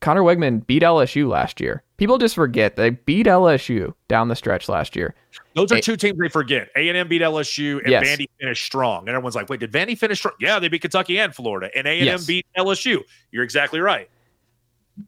[0.00, 1.82] Conner Weigman beat LSU last year.
[1.98, 5.14] People just forget they beat LSU down the stretch last year.
[5.54, 6.68] Those are A- two teams they forget.
[6.74, 8.06] A and M beat LSU, and Yes.
[8.08, 9.00] Vandy finished strong.
[9.00, 11.86] And everyone's like, "Wait, did Vandy finish strong?" Yeah, they beat Kentucky and Florida, and
[11.86, 13.02] A and M beat LSU.
[13.30, 14.08] You're exactly right.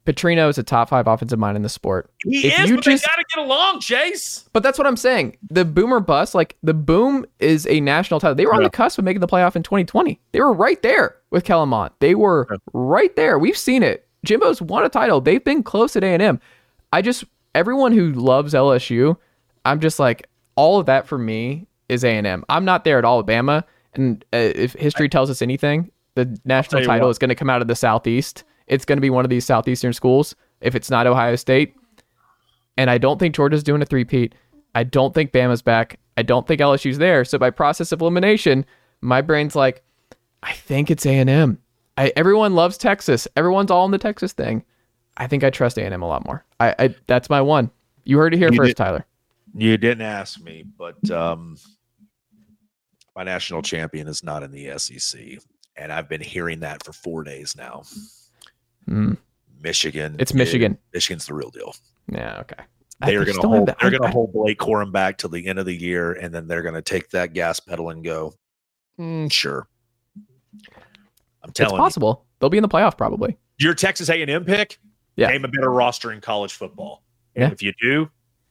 [0.05, 2.11] Petrino is a top five offensive mind in the sport.
[2.23, 4.49] He If is, you but just- they got to get along, Chase.
[4.53, 5.37] But that's what I'm saying.
[5.49, 8.35] The boomer bust, like the boom is a national title.
[8.35, 10.19] They were on the cusp of making the playoff in 2020.
[10.31, 11.91] They were right there with Kellen Mond.
[11.99, 13.37] They were right there.
[13.37, 14.07] We've seen it.
[14.25, 15.21] Jimbo's won a title.
[15.21, 16.39] They've been close at A&M.
[16.91, 17.25] I just
[17.55, 19.17] everyone who loves LSU,
[19.65, 22.45] I'm just like all of that for me is A&M.
[22.49, 27.07] I'm not there at Alabama, and uh, if history tells us anything, the national title
[27.07, 27.11] what.
[27.11, 28.43] is going to come out of the southeast.
[28.67, 30.35] It's going to be one of these southeastern schools.
[30.61, 31.75] If it's not Ohio State,
[32.77, 34.33] and I don't think Georgia's doing a three-peat.
[34.75, 35.99] I don't think Bama's back.
[36.17, 37.25] I don't think LSU's there.
[37.25, 38.65] So by process of elimination,
[39.01, 39.83] my brain's like,
[40.41, 41.59] I think it's A and M.
[41.97, 43.27] Everyone loves Texas.
[43.35, 44.63] Everyone's all in the Texas thing.
[45.17, 46.43] I think I trust A and M a lot more.
[46.59, 47.69] I, I that's my one.
[48.05, 49.05] You heard it here You first, did- Tyler.
[49.55, 51.57] You didn't ask me, but um,
[53.15, 55.21] my national champion is not in the SEC,
[55.75, 57.83] and I've been hearing that for four days now.
[58.89, 59.17] Mm,
[59.61, 60.15] Michigan.
[60.19, 60.77] It's Michigan.
[60.93, 61.73] Michigan's the real deal.
[62.11, 62.63] yeah, okay.
[63.01, 63.67] I They are going to hold.
[63.81, 66.47] They're going to hold Blake Corum back till the end of the year, and then
[66.47, 68.33] they're going to take that gas pedal and go.
[68.99, 69.67] "Mm, sure.
[71.43, 72.25] I'm telling It's possible.
[72.39, 73.37] They'll be in the playoff probably.
[73.59, 74.79] your Texas A&M pick.
[75.15, 75.27] Yeah.
[75.27, 77.03] Name a better roster in college football.
[77.35, 77.51] And Yeah.
[77.51, 78.09] if you do,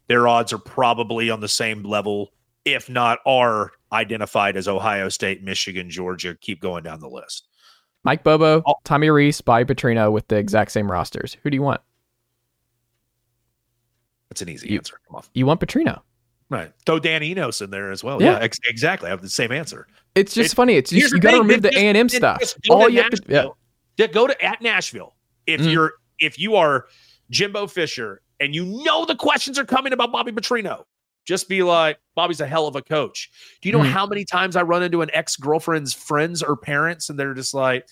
[0.08, 2.32] their odds are probably on the same level,
[2.64, 6.36] if not are identified as Ohio State, Michigan, Georgia.
[6.40, 7.48] Keep going down the list.
[8.04, 8.74] Mike Bobo, Oh.
[8.84, 11.36] Tommy Rees, Bobby Petrino with the exact same rosters.
[11.42, 11.80] Who do you want?
[14.28, 14.98] That's an easy You- answer.
[15.06, 15.24] Come on.
[15.34, 16.00] You want Petrino.
[16.50, 16.72] Right.
[16.84, 18.20] Throw Dan Enos in there as well.
[18.20, 18.32] Yeah.
[18.32, 19.06] Yeah, ex- exactly.
[19.06, 19.86] I have the same answer.
[20.14, 20.74] It's just It- funny.
[20.74, 22.42] It's just, you got to remove the A and M stuff.
[22.68, 23.36] All you have to, yeah.
[23.36, 23.56] Nashville.
[23.98, 25.14] Yeah, Go to at Nashville.
[25.46, 25.72] If Mm.
[25.72, 26.86] you're if you are
[27.30, 30.84] Jimbo Fisher and you know the questions are coming about Bobby Petrino,
[31.24, 33.30] just be like, Bobby's a hell of a coach.
[33.60, 33.90] Do you know Mm.
[33.90, 37.54] how many times I run into an ex girlfriend's friends or parents and they're just
[37.54, 37.86] like,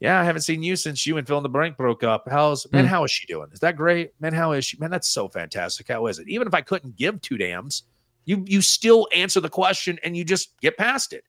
[0.00, 2.26] yeah, I haven't seen you since you and Phil in the Brink broke up.
[2.30, 2.84] How's man?
[2.84, 2.88] Mm.
[2.88, 3.48] How is she doing?
[3.52, 4.32] Is that great, man?
[4.32, 4.76] How is she?
[4.78, 5.88] Man, that's so fantastic.
[5.88, 6.28] How is it?
[6.28, 7.82] Even if I couldn't give two dams,
[8.24, 11.24] you you still answer the question and you just get past it.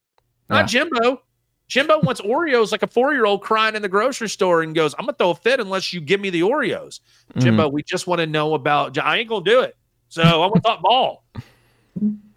[0.49, 1.21] Not Jimbo.
[1.67, 4.93] Jimbo wants Oreos like a four year old crying in the grocery store and goes,
[4.99, 6.99] I'm gonna throw a fit unless you give me the Oreos.
[7.33, 7.41] Mhm.
[7.41, 8.97] Jimbo, we just want to know about.
[8.99, 9.75] I ain't gonna do it.
[10.09, 11.23] So I want to talk ball.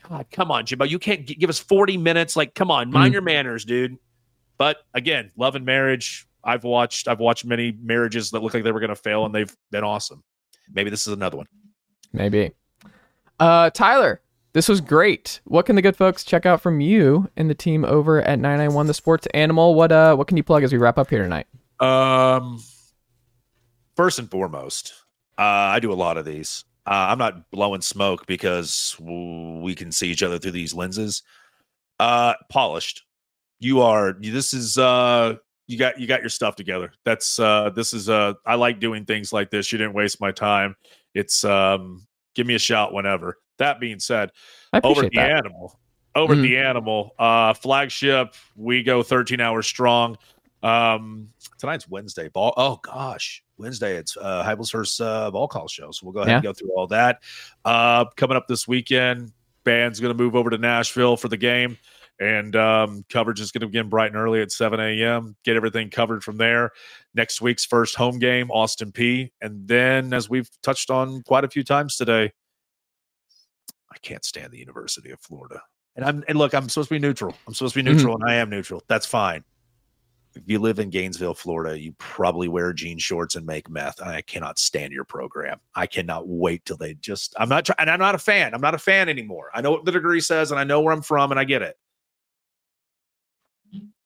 [0.08, 0.84] God, come on, Jimbo.
[0.84, 2.36] You can't gi- give us 40 minutes.
[2.36, 3.14] Like, come on, mind Mm.
[3.14, 3.96] your manners, dude.
[4.58, 6.26] But again, love and marriage.
[6.44, 7.08] I've watched.
[7.08, 10.22] I've watched many marriages that look like they were gonna fail, and they've been awesome.
[10.72, 11.46] Maybe this is another one.
[12.12, 12.52] Maybe.
[13.40, 14.20] Uh, Tyler,
[14.52, 15.40] this was great.
[15.44, 18.86] What can the good folks check out from you and the team over at 991
[18.86, 19.74] The Sports Animal?
[19.74, 21.46] What uh, what can you plug as we wrap up here tonight?
[21.80, 22.60] Um,
[23.96, 24.92] first and foremost,
[25.38, 26.64] uh, I do a lot of these.
[26.86, 31.22] Uh, I'm not blowing smoke because we can see each other through these lenses.
[32.00, 33.04] Uh, polished.
[33.60, 34.14] You are.
[34.14, 34.78] This is.
[34.78, 35.36] Uh,
[35.68, 36.00] you got.
[36.00, 36.92] You got your stuff together.
[37.04, 37.38] That's.
[37.38, 38.08] Uh, this is.
[38.08, 39.70] Uh, I like doing things like this.
[39.70, 40.74] You didn't waste my time.
[41.14, 41.44] It's.
[41.44, 43.38] Um, give me a shout whenever.
[43.58, 44.30] That being said,
[44.82, 45.30] over the that.
[45.30, 45.78] animal
[46.14, 50.16] over at the animal uh flagship we go 13 hours strong
[50.62, 56.06] um tonight's wednesday ball oh gosh wednesday it's uh Heidelberg's uh ball call show so
[56.06, 57.20] we'll go ahead and go through all that
[57.64, 59.32] uh coming up this weekend
[59.64, 61.76] band's gonna move over to nashville for the game
[62.22, 65.34] And um, coverage is going to begin bright and early at 7 a.m.
[65.44, 66.70] Get everything covered from there.
[67.14, 71.48] Next week's first home game, Austin Peay, And then, as we've touched on quite a
[71.48, 72.30] few times today,
[73.90, 75.62] I can't stand the University of Florida.
[75.96, 77.34] And I'm and look, I'm supposed to be neutral.
[77.46, 78.22] I'm supposed to be neutral, mm-hmm.
[78.22, 78.82] and I am neutral.
[78.86, 79.44] That's fine.
[80.34, 84.00] If you live in Gainesville, Florida, you probably wear jean shorts and make meth.
[84.00, 85.60] I cannot stand your program.
[85.74, 87.34] I cannot wait till they just.
[87.38, 88.54] I'm not trying, and I'm not a fan.
[88.54, 89.50] I'm not a fan anymore.
[89.54, 91.62] I know what the degree says, and I know where I'm from, and I get
[91.62, 91.76] it.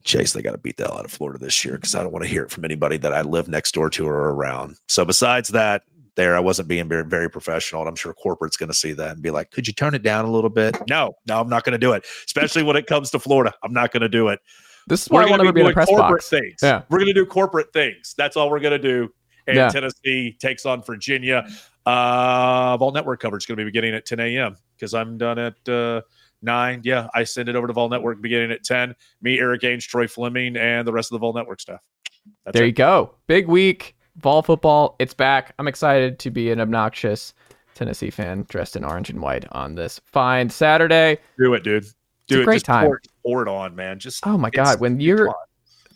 [0.05, 2.12] Chase, they got to beat the hell out of Florida this year because I don't
[2.12, 4.77] want to hear it from anybody that I live next door to or around.
[4.87, 5.83] So besides that,
[6.16, 9.12] there I wasn't being very, very professional, and I'm sure corporate's going to see that
[9.12, 11.64] and be like, "Could you turn it down a little bit?" No, no, I'm not
[11.64, 12.05] going to do it.
[12.24, 14.41] Especially when it comes to Florida, I'm not going to do it.
[14.87, 16.28] This is why we're I want to be in a press corporate box.
[16.28, 16.59] Things.
[16.62, 18.14] Yeah, we're going to do corporate things.
[18.16, 19.12] That's all we're going to do.
[19.47, 19.68] And yeah.
[19.68, 21.47] Tennessee takes on Virginia.
[21.84, 24.57] Uh, Vol Network coverage is going to be beginning at 10 a.m.
[24.76, 26.03] because I'm done at uh,
[26.43, 26.80] nine.
[26.84, 28.95] Yeah, I send it over to Vol Network beginning at 10.
[29.22, 31.80] Me, Eric Ainge, Troy Fleming, and the rest of the Vol Network staff.
[32.45, 32.68] That's there it.
[32.68, 33.14] you go.
[33.28, 33.97] Big week.
[34.16, 34.97] Vol football.
[34.99, 35.55] It's back.
[35.59, 37.34] I'm excited to be an obnoxious
[37.74, 41.18] Tennessee fan dressed in orange and white on this fine Saturday.
[41.39, 41.84] Do it, dude.
[42.26, 42.45] Do it's it.
[42.45, 42.91] great Just time.
[43.27, 43.99] Pour, it on, man.
[43.99, 45.35] Just oh my god, when you're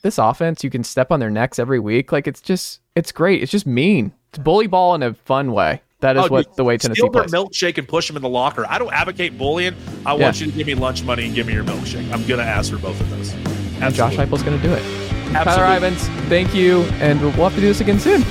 [0.02, 2.12] this offense, you can step on their necks every week.
[2.12, 3.42] Like it's just it's great.
[3.42, 4.12] It's just mean.
[4.30, 5.82] It's bully ball in a fun way.
[6.00, 7.30] That is oh, what dude, the way Tennessee steal plays.
[7.30, 8.64] milkshake and push them in the locker.
[8.68, 9.74] I don't advocate bullying.
[10.06, 10.22] I yeah.
[10.22, 12.10] want you to give me lunch money and give me your milkshake.
[12.12, 13.32] I'm gonna ask for both of those.
[13.34, 13.86] Absolutely.
[13.86, 14.82] And Josh Heupel's gonna do it.
[15.34, 15.42] Absolutely.
[15.44, 18.24] Tyler Ivens, thank you, and we'll have to do this again soon.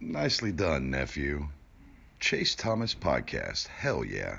[0.00, 1.46] Nicely done, nephew.
[2.18, 3.68] Chase Thomas Podcast.
[3.68, 4.38] Hell yeah.